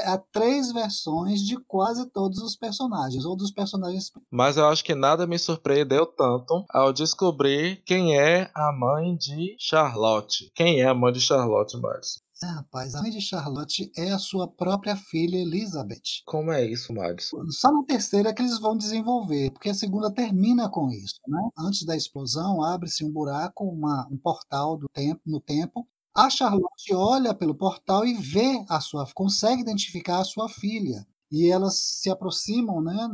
há 0.07 0.19
três 0.33 0.73
versões 0.73 1.41
de 1.41 1.57
quase 1.69 2.11
todos 2.11 2.39
os 2.39 2.57
personagens, 2.57 3.25
ou 3.25 3.37
dos 3.37 3.53
personagens. 3.53 4.11
Mas 4.29 4.57
eu 4.57 4.67
acho 4.67 4.83
que 4.83 4.97
nada 4.97 5.25
me 5.25 5.39
surpreendeu 5.39 6.05
tanto 6.05 6.65
ao 6.69 6.93
descobrir 6.93 7.81
quem 7.87 8.19
é 8.19 8.51
a 8.53 8.73
mãe 8.73 9.17
de 9.17 9.55
Charlotte. 9.61 10.51
Quem 10.53 10.81
é 10.81 10.89
a 10.89 10.95
mãe 10.95 11.13
de 11.13 11.21
Charlotte, 11.21 11.77
Marcio? 11.81 12.21
É, 12.43 12.47
rapaz, 12.47 12.95
a 12.95 13.03
mãe 13.03 13.11
de 13.11 13.21
Charlotte 13.21 13.93
é 13.97 14.11
a 14.11 14.19
sua 14.19 14.49
própria 14.49 14.97
filha 14.97 15.37
Elizabeth. 15.37 16.23
Como 16.27 16.51
é 16.51 16.65
isso, 16.65 16.93
Madison? 16.93 17.47
Só 17.51 17.71
na 17.71 17.85
terceira 17.85 18.31
é 18.31 18.33
que 18.33 18.43
eles 18.43 18.59
vão 18.59 18.77
desenvolver, 18.77 19.53
porque 19.53 19.69
a 19.69 19.75
segunda 19.75 20.13
termina 20.13 20.69
com 20.69 20.91
isso. 20.91 21.21
Né? 21.29 21.41
Antes 21.57 21.85
da 21.85 21.97
explosão, 21.97 22.63
abre-se 22.65 23.05
um 23.05 23.13
buraco, 23.13 23.65
uma, 23.65 24.09
um 24.11 24.17
portal 24.17 24.77
do 24.77 24.89
tempo, 24.93 25.21
no 25.25 25.41
tempo. 25.41 25.87
A 26.15 26.29
Charlotte 26.29 26.93
olha 26.93 27.33
pelo 27.33 27.55
portal 27.55 28.05
e 28.05 28.15
vê 28.15 28.65
a 28.69 28.81
sua, 28.81 29.07
consegue 29.15 29.63
identificar 29.63 30.19
a 30.19 30.25
sua 30.25 30.49
filha 30.49 31.07
e 31.33 31.51
elas 31.51 31.79
se 31.79 32.11
aproximam, 32.11 32.83
né? 32.83 33.09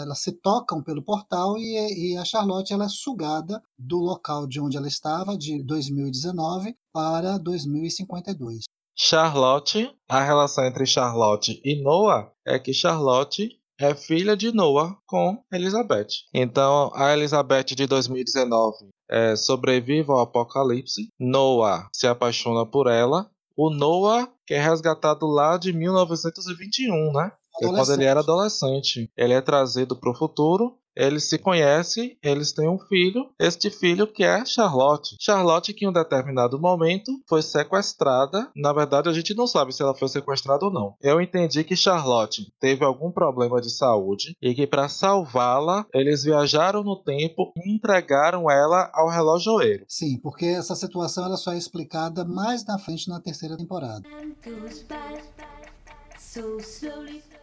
Elas 0.00 0.20
se 0.20 0.30
tocam 0.30 0.80
pelo 0.80 1.02
portal 1.02 1.58
e, 1.58 2.12
e, 2.12 2.16
a 2.16 2.24
Charlotte 2.24 2.72
ela 2.72 2.84
é 2.84 2.88
sugada 2.88 3.60
do 3.76 3.98
local 3.98 4.46
de 4.46 4.60
onde 4.60 4.76
ela 4.76 4.86
estava 4.86 5.36
de 5.36 5.60
2019 5.64 6.76
para 6.92 7.36
2052. 7.36 8.64
Charlotte, 8.96 9.90
a 10.08 10.22
relação 10.22 10.64
entre 10.64 10.86
Charlotte 10.86 11.60
e 11.64 11.82
Noah 11.82 12.30
é 12.46 12.58
que 12.60 12.72
Charlotte 12.72 13.58
é 13.80 13.94
filha 13.94 14.36
de 14.36 14.52
Noah 14.52 14.96
com 15.06 15.42
Elizabeth. 15.52 16.08
Então, 16.32 16.90
a 16.94 17.12
Elizabeth 17.12 17.74
de 17.76 17.86
2019 17.86 18.88
é, 19.10 19.34
sobrevive 19.36 20.10
ao 20.10 20.20
apocalipse. 20.20 21.08
Noah 21.18 21.88
se 21.92 22.06
apaixona 22.06 22.64
por 22.66 22.88
ela. 22.88 23.30
O 23.56 23.70
Noah 23.70 24.28
que 24.48 24.54
é 24.54 24.60
resgatado 24.62 25.26
lá 25.26 25.58
de 25.58 25.74
1921, 25.74 27.12
né? 27.12 27.30
É 27.62 27.68
quando 27.68 27.92
ele 27.92 28.04
era 28.04 28.20
adolescente. 28.20 29.10
Ele 29.16 29.32
é 29.32 29.40
trazido 29.40 29.96
para 29.96 30.10
o 30.10 30.14
futuro 30.14 30.78
eles 30.98 31.28
se 31.28 31.38
conhecem, 31.38 32.18
eles 32.20 32.50
têm 32.50 32.68
um 32.68 32.76
filho, 32.76 33.30
este 33.38 33.70
filho 33.70 34.04
que 34.04 34.24
é 34.24 34.44
Charlotte. 34.44 35.16
Charlotte 35.20 35.72
que 35.72 35.84
em 35.84 35.88
um 35.88 35.92
determinado 35.92 36.58
momento 36.58 37.12
foi 37.28 37.40
sequestrada. 37.40 38.50
Na 38.56 38.72
verdade, 38.72 39.08
a 39.08 39.12
gente 39.12 39.32
não 39.32 39.46
sabe 39.46 39.72
se 39.72 39.80
ela 39.80 39.94
foi 39.94 40.08
sequestrada 40.08 40.64
ou 40.64 40.72
não. 40.72 40.96
Eu 41.00 41.20
entendi 41.20 41.62
que 41.62 41.76
Charlotte 41.76 42.52
teve 42.58 42.84
algum 42.84 43.12
problema 43.12 43.60
de 43.60 43.70
saúde 43.70 44.36
e 44.42 44.52
que 44.54 44.66
para 44.66 44.88
salvá-la, 44.88 45.86
eles 45.94 46.24
viajaram 46.24 46.82
no 46.82 46.96
tempo 46.96 47.52
e 47.56 47.72
entregaram 47.72 48.50
ela 48.50 48.90
ao 48.92 49.08
relojoeiro. 49.08 49.84
Sim, 49.86 50.18
porque 50.18 50.46
essa 50.46 50.74
situação 50.74 51.26
ela 51.26 51.36
só 51.36 51.52
é 51.52 51.58
explicada 51.58 52.24
mais 52.24 52.64
na 52.64 52.76
frente 52.76 53.08
na 53.08 53.20
terceira 53.20 53.56
temporada. 53.56 54.02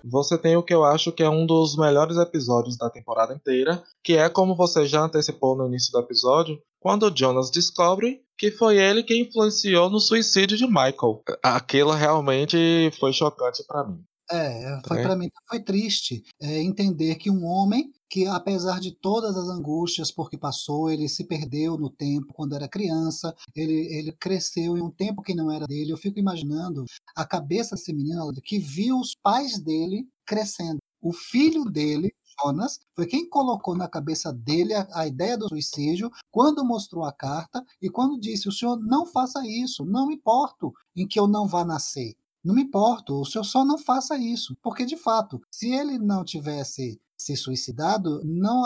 Você 0.08 0.38
tem 0.38 0.56
o 0.56 0.63
que 0.63 0.74
eu 0.74 0.84
acho 0.84 1.12
que 1.12 1.24
é 1.24 1.30
um 1.30 1.46
dos 1.46 1.76
melhores 1.76 2.18
episódios 2.18 2.78
da 2.78 2.89
temporada 2.89 3.34
inteira, 3.34 3.84
que 4.04 4.13
é 4.13 4.30
como 4.30 4.56
você 4.56 4.86
já 4.86 5.02
antecipou 5.02 5.56
no 5.56 5.65
início 5.65 5.91
do 5.91 6.00
episódio, 6.00 6.60
quando 6.80 7.04
o 7.04 7.15
Jonas 7.15 7.50
descobre 7.50 8.22
que 8.38 8.52
foi 8.52 8.78
ele 8.78 9.04
quem 9.04 9.22
influenciou 9.24 9.89
no 9.89 10.00
suicídio 10.00 10.58
de 10.58 10.68
Michael. 10.68 11.24
Aquilo 11.41 11.91
realmente 11.91 12.58
foi 13.00 13.13
chocante 13.13 13.63
para 13.65 13.88
mim. 13.88 14.04
É, 14.32 14.80
foi 14.88 15.00
é. 15.00 15.04
para 15.04 15.15
mim 15.15 15.30
foi 15.48 15.60
triste 15.60 16.24
é, 16.41 16.60
entender 16.60 17.15
que 17.15 17.30
um 17.30 17.46
homem 17.46 17.91
que 18.15 18.25
apesar 18.28 18.80
de 18.80 18.93
todas 18.93 19.36
as 19.36 19.49
angústias 19.49 20.10
por 20.10 20.30
que 20.30 20.38
passou, 20.38 20.89
ele 20.89 21.10
se 21.10 21.25
perdeu 21.25 21.78
no 21.78 21.89
tempo 21.89 22.34
quando 22.34 22.56
era 22.56 22.65
criança, 22.65 23.36
ele, 23.54 23.73
ele 23.93 24.13
cresceu 24.13 24.78
em 24.78 24.82
um 24.82 24.89
tempo 24.89 25.21
que 25.21 25.36
não 25.36 25.51
era 25.51 25.67
dele. 25.67 25.91
Eu 25.91 25.97
fico 25.97 26.17
imaginando 26.17 26.86
a 27.13 27.25
cabeça 27.25 27.75
desse 27.75 27.91
menino 27.91 28.32
que 28.41 28.58
viu 28.58 28.97
os 29.01 29.13
pais 29.21 29.60
dele 29.60 30.08
crescendo. 30.25 30.78
O 31.01 31.12
filho 31.12 31.65
dele 31.65 32.10
Jonas 32.41 32.80
foi 32.95 33.06
quem 33.06 33.30
colocou 33.30 33.75
na 33.75 33.89
cabeça 33.89 34.32
dele 34.32 34.73
a, 34.73 34.88
a, 34.93 35.06
ideia 35.06 35.38
do 35.38 35.49
suicídio 35.49 36.10
quando 36.32 36.63
mostrou 36.63 37.04
a 37.04 37.12
carta 37.12 37.62
e 37.82 37.89
quando 37.89 38.17
disse: 38.17 38.47
O 38.47 38.51
senhor 38.51 38.80
não 38.80 39.06
faça 39.06 39.45
isso, 39.45 39.84
não 39.84 40.10
importo 40.10 40.71
em 40.95 41.06
que 41.06 41.19
eu 41.19 41.28
não 41.28 41.47
vá 41.47 41.65
nascer. 41.65 42.15
Não 42.45 42.56
me 42.56 42.62
importo, 42.62 43.19
o 43.19 43.25
senhor 43.25 43.43
só 43.43 43.65
não 43.65 43.78
faça 43.78 44.15
isso. 44.17 44.56
Porque, 44.62 44.86
de 44.86 44.95
fato, 44.95 45.41
se 45.51 45.73
ele 45.73 45.97
não 45.97 46.23
tivesse 46.23 47.01
se 47.25 47.35
suicidado, 47.35 48.21
não, 48.23 48.61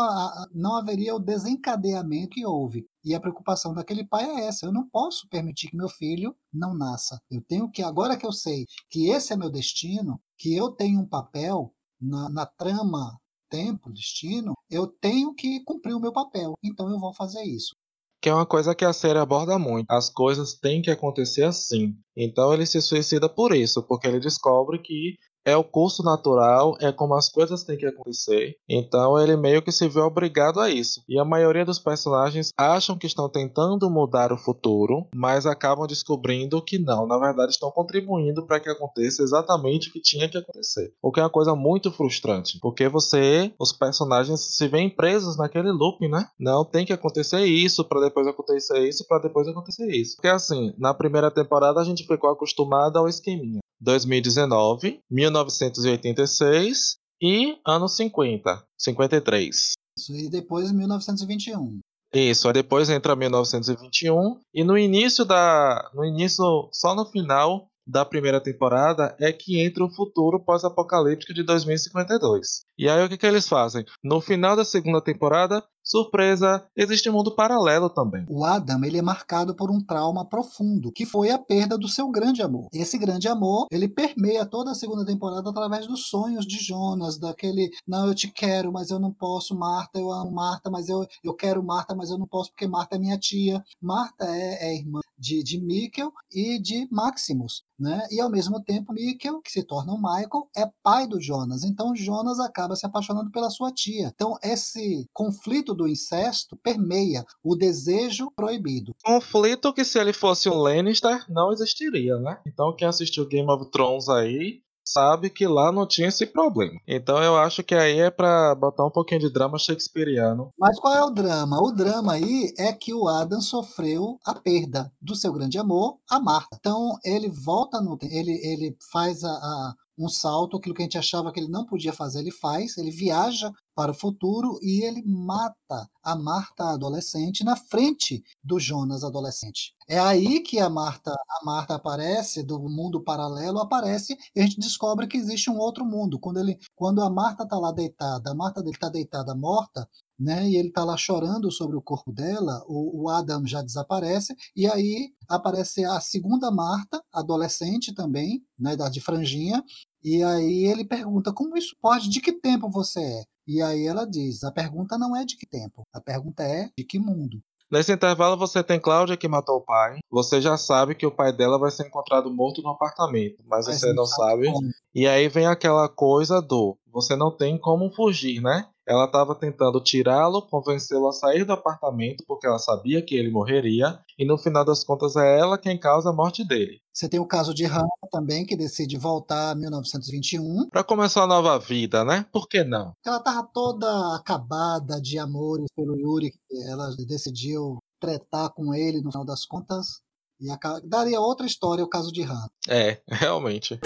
não 0.53 0.75
haveria 0.75 1.15
o 1.15 1.19
desencadeamento 1.19 2.31
que 2.31 2.45
houve. 2.45 2.85
E 3.05 3.15
a 3.15 3.19
preocupação 3.19 3.73
daquele 3.73 4.05
pai 4.05 4.25
é 4.25 4.47
essa: 4.47 4.65
eu 4.65 4.73
não 4.73 4.85
posso 4.89 5.29
permitir 5.29 5.69
que 5.69 5.77
meu 5.77 5.87
filho 5.87 6.35
não 6.53 6.75
nasça. 6.75 7.17
Eu 7.31 7.41
tenho 7.41 7.71
que, 7.71 7.81
agora 7.81 8.17
que 8.17 8.25
eu 8.25 8.33
sei 8.33 8.65
que 8.89 9.07
esse 9.09 9.31
é 9.31 9.37
meu 9.37 9.49
destino, 9.49 10.19
que 10.37 10.53
eu 10.53 10.71
tenho 10.71 10.99
um 10.99 11.07
papel 11.07 11.73
na, 12.01 12.29
na 12.29 12.45
trama 12.45 13.17
tempo, 13.49 13.93
destino, 13.93 14.53
eu 14.69 14.87
tenho 14.87 15.33
que 15.33 15.63
cumprir 15.63 15.93
o 15.93 15.99
meu 15.99 16.11
papel. 16.11 16.53
Então 16.61 16.89
eu 16.89 16.99
vou 16.99 17.13
fazer 17.13 17.43
isso 17.43 17.75
que 18.21 18.27
é 18.27 18.33
uma 18.33 18.45
coisa 18.45 18.75
que 18.75 18.83
a 18.83 18.91
série 18.91 19.17
aborda 19.17 19.57
muito. 19.57 19.89
As 19.89 20.09
coisas 20.09 20.53
têm 20.53 20.81
que 20.81 20.91
acontecer 20.91 21.43
assim. 21.43 21.95
Então 22.15 22.53
ele 22.53 22.65
se 22.65 22.81
suicida 22.81 23.29
por 23.29 23.55
isso, 23.55 23.81
porque 23.83 24.07
ele 24.07 24.19
descobre 24.19 24.77
que 24.79 25.15
é 25.49 25.57
o 25.57 25.63
curso 25.63 26.03
natural, 26.03 26.75
é 26.79 26.91
como 26.91 27.15
as 27.15 27.29
coisas 27.29 27.63
têm 27.63 27.77
que 27.77 27.85
acontecer. 27.85 28.55
Então 28.67 29.19
ele 29.19 29.35
meio 29.35 29.61
que 29.61 29.71
se 29.71 29.87
vê 29.87 29.99
obrigado 29.99 30.59
a 30.59 30.69
isso. 30.69 31.01
E 31.07 31.19
a 31.19 31.25
maioria 31.25 31.65
dos 31.65 31.79
personagens 31.79 32.51
acham 32.57 32.97
que 32.97 33.07
estão 33.07 33.29
tentando 33.29 33.89
mudar 33.89 34.31
o 34.31 34.37
futuro, 34.37 35.07
mas 35.13 35.45
acabam 35.45 35.87
descobrindo 35.87 36.61
que 36.61 36.77
não, 36.77 37.07
na 37.07 37.17
verdade 37.17 37.51
estão 37.51 37.71
contribuindo 37.71 38.45
para 38.45 38.59
que 38.59 38.69
aconteça 38.69 39.23
exatamente 39.23 39.89
o 39.89 39.91
que 39.91 40.01
tinha 40.01 40.29
que 40.29 40.37
acontecer. 40.37 40.93
O 41.01 41.11
que 41.11 41.19
é 41.19 41.23
uma 41.23 41.29
coisa 41.29 41.55
muito 41.55 41.91
frustrante, 41.91 42.59
porque 42.61 42.87
você, 42.87 43.53
os 43.59 43.71
personagens 43.71 44.39
se 44.39 44.67
veem 44.67 44.89
presos 44.89 45.37
naquele 45.37 45.71
loop, 45.71 46.07
né? 46.07 46.27
Não 46.39 46.63
tem 46.63 46.85
que 46.85 46.93
acontecer 46.93 47.45
isso 47.45 47.83
para 47.83 48.01
depois 48.01 48.27
acontecer 48.27 48.87
isso 48.87 49.05
para 49.07 49.21
depois 49.21 49.47
acontecer 49.47 49.87
isso. 49.89 50.15
Porque 50.15 50.27
assim, 50.27 50.73
na 50.77 50.93
primeira 50.93 51.31
temporada 51.31 51.79
a 51.79 51.83
gente 51.83 52.05
ficou 52.05 52.29
acostumado 52.29 52.97
ao 52.97 53.07
esqueminha. 53.07 53.59
2019, 53.81 54.99
1986 55.43 56.97
e 57.21 57.57
anos 57.65 57.95
50, 57.95 58.63
53. 58.77 59.73
Isso, 59.97 60.15
e 60.15 60.29
depois 60.29 60.71
1921. 60.71 61.79
Isso, 62.13 62.47
aí 62.47 62.53
depois 62.53 62.89
entra 62.89 63.15
1921 63.15 64.39
e 64.53 64.63
no 64.63 64.77
início 64.77 65.23
da 65.23 65.91
no 65.93 66.03
início 66.03 66.69
só 66.73 66.95
no 66.95 67.05
final 67.05 67.67
da 67.89 68.05
primeira 68.05 68.39
temporada 68.39 69.15
é 69.19 69.33
que 69.33 69.59
entra 69.59 69.83
o 69.83 69.89
futuro 69.89 70.39
pós-apocalíptico 70.39 71.33
de 71.33 71.41
2052. 71.41 72.61
E 72.77 72.87
aí 72.87 73.03
o 73.03 73.09
que, 73.09 73.17
que 73.17 73.25
eles 73.25 73.49
fazem? 73.49 73.83
No 74.03 74.21
final 74.21 74.55
da 74.55 74.63
segunda 74.63 75.01
temporada, 75.01 75.63
surpresa, 75.83 76.63
existe 76.77 77.09
um 77.09 77.13
mundo 77.13 77.33
paralelo 77.33 77.89
também. 77.89 78.25
O 78.29 78.45
Adam, 78.45 78.83
ele 78.83 78.99
é 78.99 79.01
marcado 79.01 79.55
por 79.55 79.71
um 79.71 79.83
trauma 79.83 80.23
profundo, 80.23 80.91
que 80.91 81.03
foi 81.03 81.31
a 81.31 81.39
perda 81.39 81.77
do 81.77 81.87
seu 81.87 82.09
grande 82.11 82.43
amor. 82.43 82.67
Esse 82.71 82.95
grande 82.97 83.27
amor, 83.27 83.65
ele 83.71 83.87
permeia 83.87 84.45
toda 84.45 84.69
a 84.69 84.75
segunda 84.75 85.03
temporada 85.03 85.49
através 85.49 85.87
dos 85.87 86.07
sonhos 86.09 86.45
de 86.45 86.63
Jonas, 86.63 87.17
daquele, 87.17 87.71
não, 87.87 88.07
eu 88.07 88.13
te 88.13 88.31
quero, 88.31 88.71
mas 88.71 88.91
eu 88.91 88.99
não 88.99 89.11
posso, 89.11 89.57
Marta, 89.57 89.99
eu 89.99 90.11
amo 90.11 90.31
Marta, 90.31 90.69
mas 90.69 90.89
eu, 90.89 91.07
eu 91.23 91.33
quero 91.33 91.63
Marta, 91.63 91.95
mas 91.95 92.11
eu 92.11 92.19
não 92.19 92.27
posso 92.27 92.51
porque 92.51 92.67
Marta 92.67 92.95
é 92.95 92.99
minha 92.99 93.17
tia. 93.17 93.63
Marta 93.81 94.25
é, 94.25 94.69
é 94.69 94.75
irmã 94.77 94.99
de, 95.19 95.43
de 95.43 95.59
Mikkel 95.59 96.11
e 96.31 96.59
de 96.59 96.87
Maximus. 96.89 97.63
Né? 97.77 98.07
E 98.11 98.19
ao 98.19 98.29
mesmo 98.29 98.61
tempo, 98.63 98.93
Mikkel, 98.93 99.41
que 99.41 99.51
se 99.51 99.63
torna 99.63 99.93
o 99.93 99.97
Michael, 99.97 100.49
é 100.55 100.69
pai 100.83 101.07
do 101.07 101.21
Jonas. 101.21 101.63
Então 101.63 101.95
Jonas 101.95 102.39
acaba 102.39 102.75
se 102.75 102.85
apaixonando 102.85 103.31
pela 103.31 103.49
sua 103.49 103.71
tia. 103.71 104.11
Então 104.13 104.37
esse 104.43 105.07
conflito 105.13 105.73
do 105.73 105.87
incesto 105.87 106.57
permeia 106.57 107.25
o 107.43 107.55
desejo 107.55 108.31
proibido. 108.35 108.93
Conflito 109.03 109.73
que 109.73 109.85
se 109.85 109.99
ele 109.99 110.13
fosse 110.13 110.49
um 110.49 110.55
Lannister 110.55 111.25
não 111.29 111.51
existiria, 111.51 112.17
né? 112.19 112.39
Então 112.45 112.75
quem 112.75 112.87
assistiu 112.87 113.27
Game 113.27 113.49
of 113.49 113.69
Thrones 113.71 114.09
aí 114.09 114.61
sabe 114.91 115.29
que 115.29 115.47
lá 115.47 115.71
não 115.71 115.85
tinha 115.85 116.07
esse 116.07 116.25
problema. 116.25 116.79
Então 116.87 117.21
eu 117.21 117.37
acho 117.37 117.63
que 117.63 117.75
aí 117.75 117.99
é 117.99 118.09
para 118.09 118.55
botar 118.55 118.85
um 118.85 118.91
pouquinho 118.91 119.21
de 119.21 119.31
drama 119.31 119.57
shakespeariano. 119.57 120.51
Mas 120.57 120.79
qual 120.79 120.93
é 120.93 121.03
o 121.03 121.09
drama? 121.09 121.61
O 121.61 121.71
drama 121.71 122.13
aí 122.13 122.53
é 122.57 122.73
que 122.73 122.93
o 122.93 123.07
Adam 123.07 123.41
sofreu 123.41 124.19
a 124.25 124.33
perda 124.33 124.91
do 125.01 125.15
seu 125.15 125.31
grande 125.31 125.57
amor, 125.57 125.97
a 126.09 126.19
Marta. 126.19 126.57
Então 126.59 126.97
ele 127.03 127.29
volta 127.29 127.79
no 127.79 127.97
ele 128.01 128.39
ele 128.43 128.77
faz 128.91 129.23
a, 129.23 129.29
a 129.29 129.75
um 129.99 130.07
salto, 130.07 130.57
aquilo 130.57 130.73
que 130.73 130.81
a 130.81 130.85
gente 130.85 130.97
achava 130.97 131.31
que 131.31 131.39
ele 131.39 131.49
não 131.49 131.65
podia 131.65 131.91
fazer, 131.91 132.19
ele 132.19 132.31
faz, 132.31 132.77
ele 132.77 132.89
viaja 132.89 133.51
para 133.75 133.91
o 133.91 133.95
futuro 133.95 134.57
e 134.61 134.83
ele 134.83 135.03
mata 135.05 135.89
a 136.03 136.15
Marta 136.15 136.73
adolescente 136.73 137.43
na 137.43 137.55
frente 137.55 138.23
do 138.43 138.59
Jonas 138.59 139.03
adolescente. 139.03 139.73
É 139.87 139.99
aí 139.99 140.41
que 140.41 140.59
a 140.59 140.69
Marta, 140.69 141.11
a 141.11 141.45
Marta 141.45 141.75
aparece, 141.75 142.43
do 142.43 142.59
mundo 142.59 143.03
paralelo 143.03 143.59
aparece, 143.59 144.17
e 144.35 144.39
a 144.39 144.43
gente 144.43 144.59
descobre 144.59 145.07
que 145.07 145.17
existe 145.17 145.49
um 145.49 145.57
outro 145.57 145.83
mundo. 145.85 146.19
Quando, 146.19 146.39
ele, 146.39 146.57
quando 146.75 147.01
a 147.01 147.09
Marta 147.09 147.43
está 147.43 147.57
lá 147.57 147.71
deitada, 147.71 148.31
a 148.31 148.35
Marta 148.35 148.61
dele 148.61 148.75
está 148.75 148.89
deitada 148.89 149.35
morta, 149.35 149.87
né, 150.19 150.47
e 150.49 150.57
ele 150.57 150.67
está 150.67 150.83
lá 150.83 150.97
chorando 150.97 151.49
sobre 151.49 151.77
o 151.77 151.81
corpo 151.81 152.11
dela, 152.11 152.61
o, 152.67 153.03
o, 153.03 153.09
Adam 153.09 153.47
já 153.47 153.61
desaparece, 153.61 154.35
e 154.53 154.67
aí 154.67 155.13
aparece 155.29 155.85
a 155.85 156.01
segunda 156.01 156.51
Marta, 156.51 157.01
adolescente 157.13 157.93
também, 157.93 158.43
na 158.59 158.73
idade 158.73 158.95
de 158.95 159.01
franjinha, 159.01 159.63
e 160.03 160.23
aí 160.23 160.65
ele 160.65 160.85
pergunta: 160.85 161.33
como 161.33 161.57
isso 161.57 161.75
pode? 161.81 162.09
De 162.09 162.21
que 162.21 162.33
tempo 162.33 162.69
você 162.69 162.99
é? 162.99 163.23
E 163.47 163.61
aí 163.61 163.85
ela 163.85 164.05
diz: 164.05 164.43
a 164.43 164.51
pergunta 164.51 164.97
não 164.97 165.15
é 165.15 165.25
de 165.25 165.35
que 165.37 165.45
tempo, 165.45 165.83
a 165.93 166.01
pergunta 166.01 166.43
é 166.43 166.69
de 166.77 166.83
que 166.83 166.99
mundo. 166.99 167.41
Nesse 167.71 167.93
intervalo 167.93 168.35
você 168.35 168.63
tem 168.63 168.79
Cláudia 168.79 169.15
que 169.15 169.27
matou 169.27 169.57
o 169.57 169.61
pai. 169.61 169.99
Você 170.09 170.41
já 170.41 170.57
sabe 170.57 170.95
que 170.95 171.05
o 171.05 171.11
pai 171.11 171.31
dela 171.31 171.59
vai 171.59 171.69
ser 171.69 171.85
encontrado 171.85 172.33
morto 172.33 172.63
no 172.63 172.69
apartamento, 172.69 173.43
mas, 173.45 173.67
mas 173.67 173.79
você 173.79 173.93
não 173.93 174.05
sabe. 174.07 174.47
sabe. 174.47 174.71
E 174.95 175.07
aí 175.07 175.29
vem 175.29 175.45
aquela 175.45 175.87
coisa 175.87 176.41
do 176.41 176.75
você 176.91 177.15
não 177.15 177.29
tem 177.31 177.57
como 177.59 177.91
fugir, 177.91 178.41
né? 178.41 178.67
Ela 178.89 179.05
estava 179.05 179.35
tentando 179.35 179.79
tirá-lo, 179.79 180.41
convencê-lo 180.41 181.07
a 181.07 181.13
sair 181.13 181.45
do 181.45 181.53
apartamento 181.53 182.23
porque 182.27 182.47
ela 182.47 182.57
sabia 182.57 183.03
que 183.03 183.13
ele 183.13 183.29
morreria, 183.29 183.99
e 184.17 184.25
no 184.25 184.35
final 184.35 184.65
das 184.65 184.83
contas 184.83 185.15
é 185.15 185.39
ela 185.39 185.59
quem 185.59 185.79
causa 185.79 186.09
a 186.09 186.13
morte 186.13 186.43
dele. 186.43 186.81
Você 186.91 187.07
tem 187.07 187.19
o 187.19 187.27
caso 187.27 187.53
de 187.53 187.65
Hannah 187.65 187.87
também, 188.11 188.43
que 188.43 188.57
decide 188.57 188.97
voltar 188.97 189.55
em 189.55 189.59
1921. 189.59 190.69
Para 190.69 190.83
começar 190.83 191.21
uma 191.21 191.35
nova 191.35 191.59
vida, 191.59 192.03
né? 192.03 192.25
Por 192.33 192.47
que 192.47 192.63
não? 192.63 192.93
Ela 193.05 193.19
tava 193.19 193.47
toda 193.53 194.15
acabada 194.15 194.99
de 194.99 195.19
amores 195.19 195.67
pelo 195.75 195.95
Yuri, 195.95 196.33
ela 196.67 196.89
decidiu 197.07 197.77
tretar 198.01 198.49
com 198.49 198.73
ele 198.73 199.01
no 199.01 199.11
final 199.11 199.23
das 199.23 199.45
contas. 199.45 200.01
E 200.41 200.47
daria 200.87 201.19
outra 201.19 201.45
história 201.45 201.83
o 201.83 201.89
caso 201.89 202.11
de 202.11 202.23
Hannah. 202.23 202.49
É, 202.67 202.99
realmente. 203.07 203.79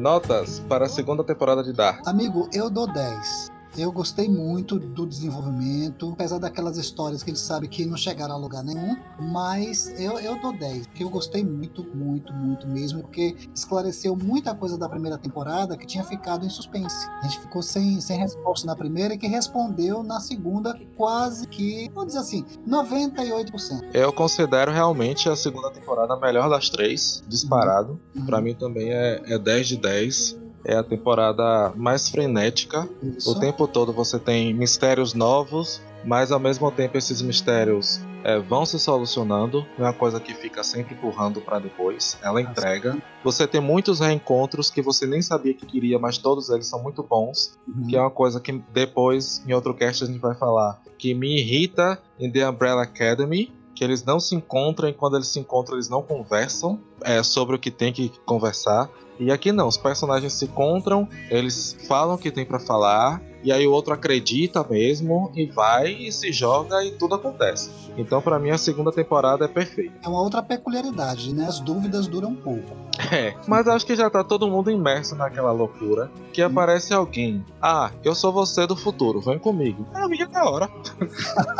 Notas 0.00 0.60
para 0.60 0.86
a 0.86 0.88
segunda 0.88 1.22
temporada 1.22 1.62
de 1.62 1.74
Dark. 1.74 2.08
Amigo, 2.08 2.48
eu 2.54 2.70
dou 2.70 2.90
10. 2.90 3.59
Eu 3.76 3.92
gostei 3.92 4.28
muito 4.28 4.78
do 4.78 5.06
desenvolvimento, 5.06 6.10
apesar 6.12 6.38
daquelas 6.38 6.76
histórias 6.76 7.22
que 7.22 7.30
gente 7.30 7.40
sabe 7.40 7.68
que 7.68 7.86
não 7.86 7.96
chegaram 7.96 8.34
a 8.34 8.36
lugar 8.36 8.64
nenhum, 8.64 8.96
mas 9.18 9.88
eu, 9.98 10.18
eu 10.18 10.40
dou 10.40 10.52
10, 10.52 10.88
porque 10.88 11.04
eu 11.04 11.10
gostei 11.10 11.44
muito, 11.44 11.84
muito, 11.94 12.32
muito 12.32 12.66
mesmo, 12.66 13.02
porque 13.02 13.36
esclareceu 13.54 14.16
muita 14.16 14.54
coisa 14.54 14.76
da 14.76 14.88
primeira 14.88 15.16
temporada 15.16 15.76
que 15.76 15.86
tinha 15.86 16.04
ficado 16.04 16.44
em 16.44 16.50
suspense. 16.50 17.08
A 17.22 17.28
gente 17.28 17.40
ficou 17.40 17.62
sem, 17.62 18.00
sem 18.00 18.18
resposta 18.18 18.66
na 18.66 18.74
primeira 18.74 19.14
e 19.14 19.18
que 19.18 19.26
respondeu 19.26 20.02
na 20.02 20.20
segunda 20.20 20.78
quase 20.96 21.46
que, 21.46 21.88
vamos 21.94 22.08
dizer 22.08 22.18
assim, 22.18 22.44
98%. 22.68 23.90
Eu 23.94 24.12
considero 24.12 24.72
realmente 24.72 25.28
a 25.28 25.36
segunda 25.36 25.70
temporada 25.70 26.14
a 26.14 26.16
melhor 26.16 26.50
das 26.50 26.68
três, 26.68 27.22
disparado. 27.28 28.00
Uhum. 28.14 28.26
Para 28.26 28.40
mim 28.40 28.54
também 28.54 28.90
é, 28.90 29.22
é 29.26 29.38
10 29.38 29.68
de 29.68 29.76
10 29.76 30.40
é 30.64 30.76
a 30.76 30.82
temporada 30.82 31.72
mais 31.76 32.08
frenética. 32.08 32.88
Isso. 33.02 33.30
O 33.30 33.40
tempo 33.40 33.66
todo 33.66 33.92
você 33.92 34.18
tem 34.18 34.52
mistérios 34.54 35.14
novos, 35.14 35.80
mas 36.04 36.32
ao 36.32 36.38
mesmo 36.38 36.70
tempo 36.70 36.96
esses 36.96 37.22
mistérios 37.22 38.00
é, 38.24 38.38
vão 38.38 38.66
se 38.66 38.78
solucionando, 38.78 39.66
não 39.78 39.86
é 39.86 39.88
uma 39.88 39.94
coisa 39.94 40.20
que 40.20 40.34
fica 40.34 40.62
sempre 40.62 40.94
empurrando 40.94 41.40
para 41.40 41.58
depois, 41.58 42.18
ela 42.22 42.40
entrega. 42.40 43.00
Você 43.24 43.46
tem 43.46 43.60
muitos 43.60 44.00
reencontros 44.00 44.70
que 44.70 44.82
você 44.82 45.06
nem 45.06 45.22
sabia 45.22 45.54
que 45.54 45.66
queria, 45.66 45.98
mas 45.98 46.18
todos 46.18 46.50
eles 46.50 46.66
são 46.66 46.82
muito 46.82 47.02
bons, 47.02 47.58
uhum. 47.66 47.86
que 47.86 47.96
é 47.96 48.00
uma 48.00 48.10
coisa 48.10 48.40
que 48.40 48.52
depois, 48.72 49.42
em 49.46 49.52
outro 49.52 49.74
cast, 49.74 50.04
a 50.04 50.06
gente 50.06 50.18
vai 50.18 50.34
falar, 50.34 50.80
que 50.98 51.14
me 51.14 51.38
irrita 51.38 51.98
em 52.18 52.30
The 52.30 52.48
Umbrella 52.48 52.82
Academy, 52.82 53.52
que 53.74 53.84
eles 53.84 54.04
não 54.04 54.20
se 54.20 54.34
encontram 54.34 54.88
e 54.90 54.92
quando 54.92 55.16
eles 55.16 55.28
se 55.28 55.40
encontram 55.40 55.76
eles 55.76 55.88
não 55.88 56.02
conversam 56.02 56.78
é, 57.02 57.22
sobre 57.22 57.56
o 57.56 57.58
que 57.58 57.70
tem 57.70 57.92
que 57.92 58.12
conversar. 58.26 58.90
E 59.20 59.30
aqui 59.30 59.52
não, 59.52 59.68
os 59.68 59.76
personagens 59.76 60.32
se 60.32 60.46
encontram, 60.46 61.06
eles 61.30 61.76
falam 61.86 62.14
o 62.14 62.18
que 62.18 62.30
tem 62.30 62.46
para 62.46 62.58
falar, 62.58 63.20
e 63.44 63.52
aí 63.52 63.66
o 63.66 63.70
outro 63.72 63.92
acredita 63.92 64.64
mesmo 64.68 65.30
e 65.34 65.44
vai 65.44 65.92
e 65.92 66.10
se 66.10 66.32
joga 66.32 66.82
e 66.82 66.92
tudo 66.92 67.14
acontece. 67.14 67.70
Então, 67.98 68.22
para 68.22 68.38
mim, 68.38 68.48
a 68.48 68.56
segunda 68.56 68.90
temporada 68.90 69.44
é 69.44 69.48
perfeita. 69.48 69.92
É 70.02 70.08
uma 70.08 70.22
outra 70.22 70.42
peculiaridade, 70.42 71.34
né? 71.34 71.44
As 71.44 71.60
dúvidas 71.60 72.06
duram 72.06 72.34
pouco. 72.34 72.80
É, 73.10 73.34
mas 73.48 73.66
acho 73.66 73.84
que 73.86 73.96
já 73.96 74.08
tá 74.08 74.22
todo 74.22 74.46
mundo 74.46 74.70
imerso 74.70 75.16
naquela 75.16 75.50
loucura 75.50 76.08
que 76.32 76.40
aparece 76.40 76.94
alguém. 76.94 77.44
Ah, 77.60 77.90
eu 78.04 78.14
sou 78.14 78.30
você 78.30 78.68
do 78.68 78.76
futuro, 78.76 79.20
vem 79.20 79.38
comigo. 79.38 79.84
É 79.94 80.00
a 80.00 80.08
minha 80.08 80.28
da 80.28 80.44
hora. 80.44 80.70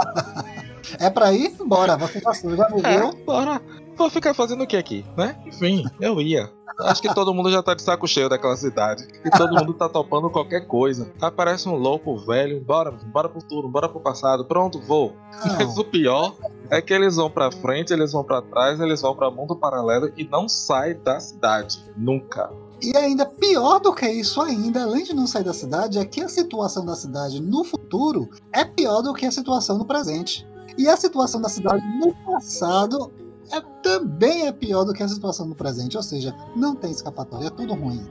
é 1.00 1.10
pra 1.10 1.32
ir? 1.32 1.56
Bora, 1.66 1.96
você 1.96 2.20
já, 2.20 2.32
já 2.32 2.68
morreu? 2.68 3.08
É, 3.08 3.24
bora. 3.24 3.60
Vou 4.00 4.08
ficar 4.08 4.32
fazendo 4.32 4.64
o 4.64 4.66
que 4.66 4.78
aqui, 4.78 5.04
né? 5.14 5.36
Enfim, 5.44 5.84
eu 6.00 6.22
ia. 6.22 6.50
Acho 6.78 7.02
que 7.02 7.14
todo 7.14 7.34
mundo 7.34 7.50
já 7.50 7.62
tá 7.62 7.74
de 7.74 7.82
saco 7.82 8.08
cheio 8.08 8.30
daquela 8.30 8.56
cidade. 8.56 9.06
E 9.22 9.28
todo 9.28 9.54
mundo 9.54 9.74
tá 9.74 9.90
topando 9.90 10.30
qualquer 10.30 10.66
coisa. 10.66 11.12
Aparece 11.20 11.68
um 11.68 11.74
louco 11.74 12.16
velho, 12.16 12.64
bora, 12.64 12.90
bora 12.90 13.28
pro 13.28 13.42
futuro, 13.42 13.68
bora 13.68 13.90
pro 13.90 14.00
passado, 14.00 14.46
pronto, 14.46 14.80
vou. 14.80 15.14
Não. 15.44 15.54
Mas 15.54 15.76
o 15.76 15.84
pior 15.84 16.34
é 16.70 16.80
que 16.80 16.94
eles 16.94 17.16
vão 17.16 17.30
pra 17.30 17.52
frente, 17.52 17.92
eles 17.92 18.12
vão 18.12 18.24
para 18.24 18.40
trás, 18.40 18.80
eles 18.80 19.02
vão 19.02 19.14
para 19.14 19.30
mundo 19.30 19.54
paralelo 19.54 20.10
e 20.16 20.24
não 20.24 20.48
sai 20.48 20.94
da 20.94 21.20
cidade. 21.20 21.84
Nunca. 21.94 22.50
E 22.80 22.96
ainda 22.96 23.26
pior 23.26 23.80
do 23.80 23.94
que 23.94 24.08
isso 24.08 24.40
ainda, 24.40 24.82
além 24.82 25.04
de 25.04 25.14
não 25.14 25.26
sair 25.26 25.44
da 25.44 25.52
cidade, 25.52 25.98
é 25.98 26.06
que 26.06 26.22
a 26.22 26.28
situação 26.30 26.86
da 26.86 26.96
cidade 26.96 27.38
no 27.38 27.64
futuro 27.64 28.30
é 28.50 28.64
pior 28.64 29.02
do 29.02 29.12
que 29.12 29.26
a 29.26 29.30
situação 29.30 29.76
no 29.76 29.84
presente. 29.84 30.48
E 30.78 30.88
a 30.88 30.96
situação 30.96 31.42
da 31.42 31.50
cidade 31.50 31.84
no 31.98 32.14
passado 32.24 33.12
é, 33.52 33.60
também 33.82 34.46
é 34.46 34.52
pior 34.52 34.84
do 34.84 34.92
que 34.92 35.02
a 35.02 35.08
situação 35.08 35.46
no 35.46 35.54
presente, 35.54 35.96
ou 35.96 36.02
seja, 36.02 36.34
não 36.54 36.74
tem 36.74 36.90
escapatória, 36.90 37.46
é 37.46 37.50
tudo 37.50 37.74
ruim. 37.74 38.06